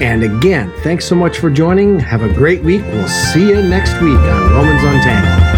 And 0.00 0.24
again, 0.24 0.72
thanks 0.82 1.04
so 1.04 1.14
much 1.14 1.38
for 1.38 1.50
joining. 1.50 2.00
Have 2.00 2.22
a 2.22 2.32
great 2.32 2.62
week. 2.62 2.82
We'll 2.82 3.08
see 3.08 3.48
you 3.48 3.62
next 3.62 3.94
week 4.00 4.18
on 4.18 4.50
Romans 4.50 4.82
Untangled. 4.82 5.53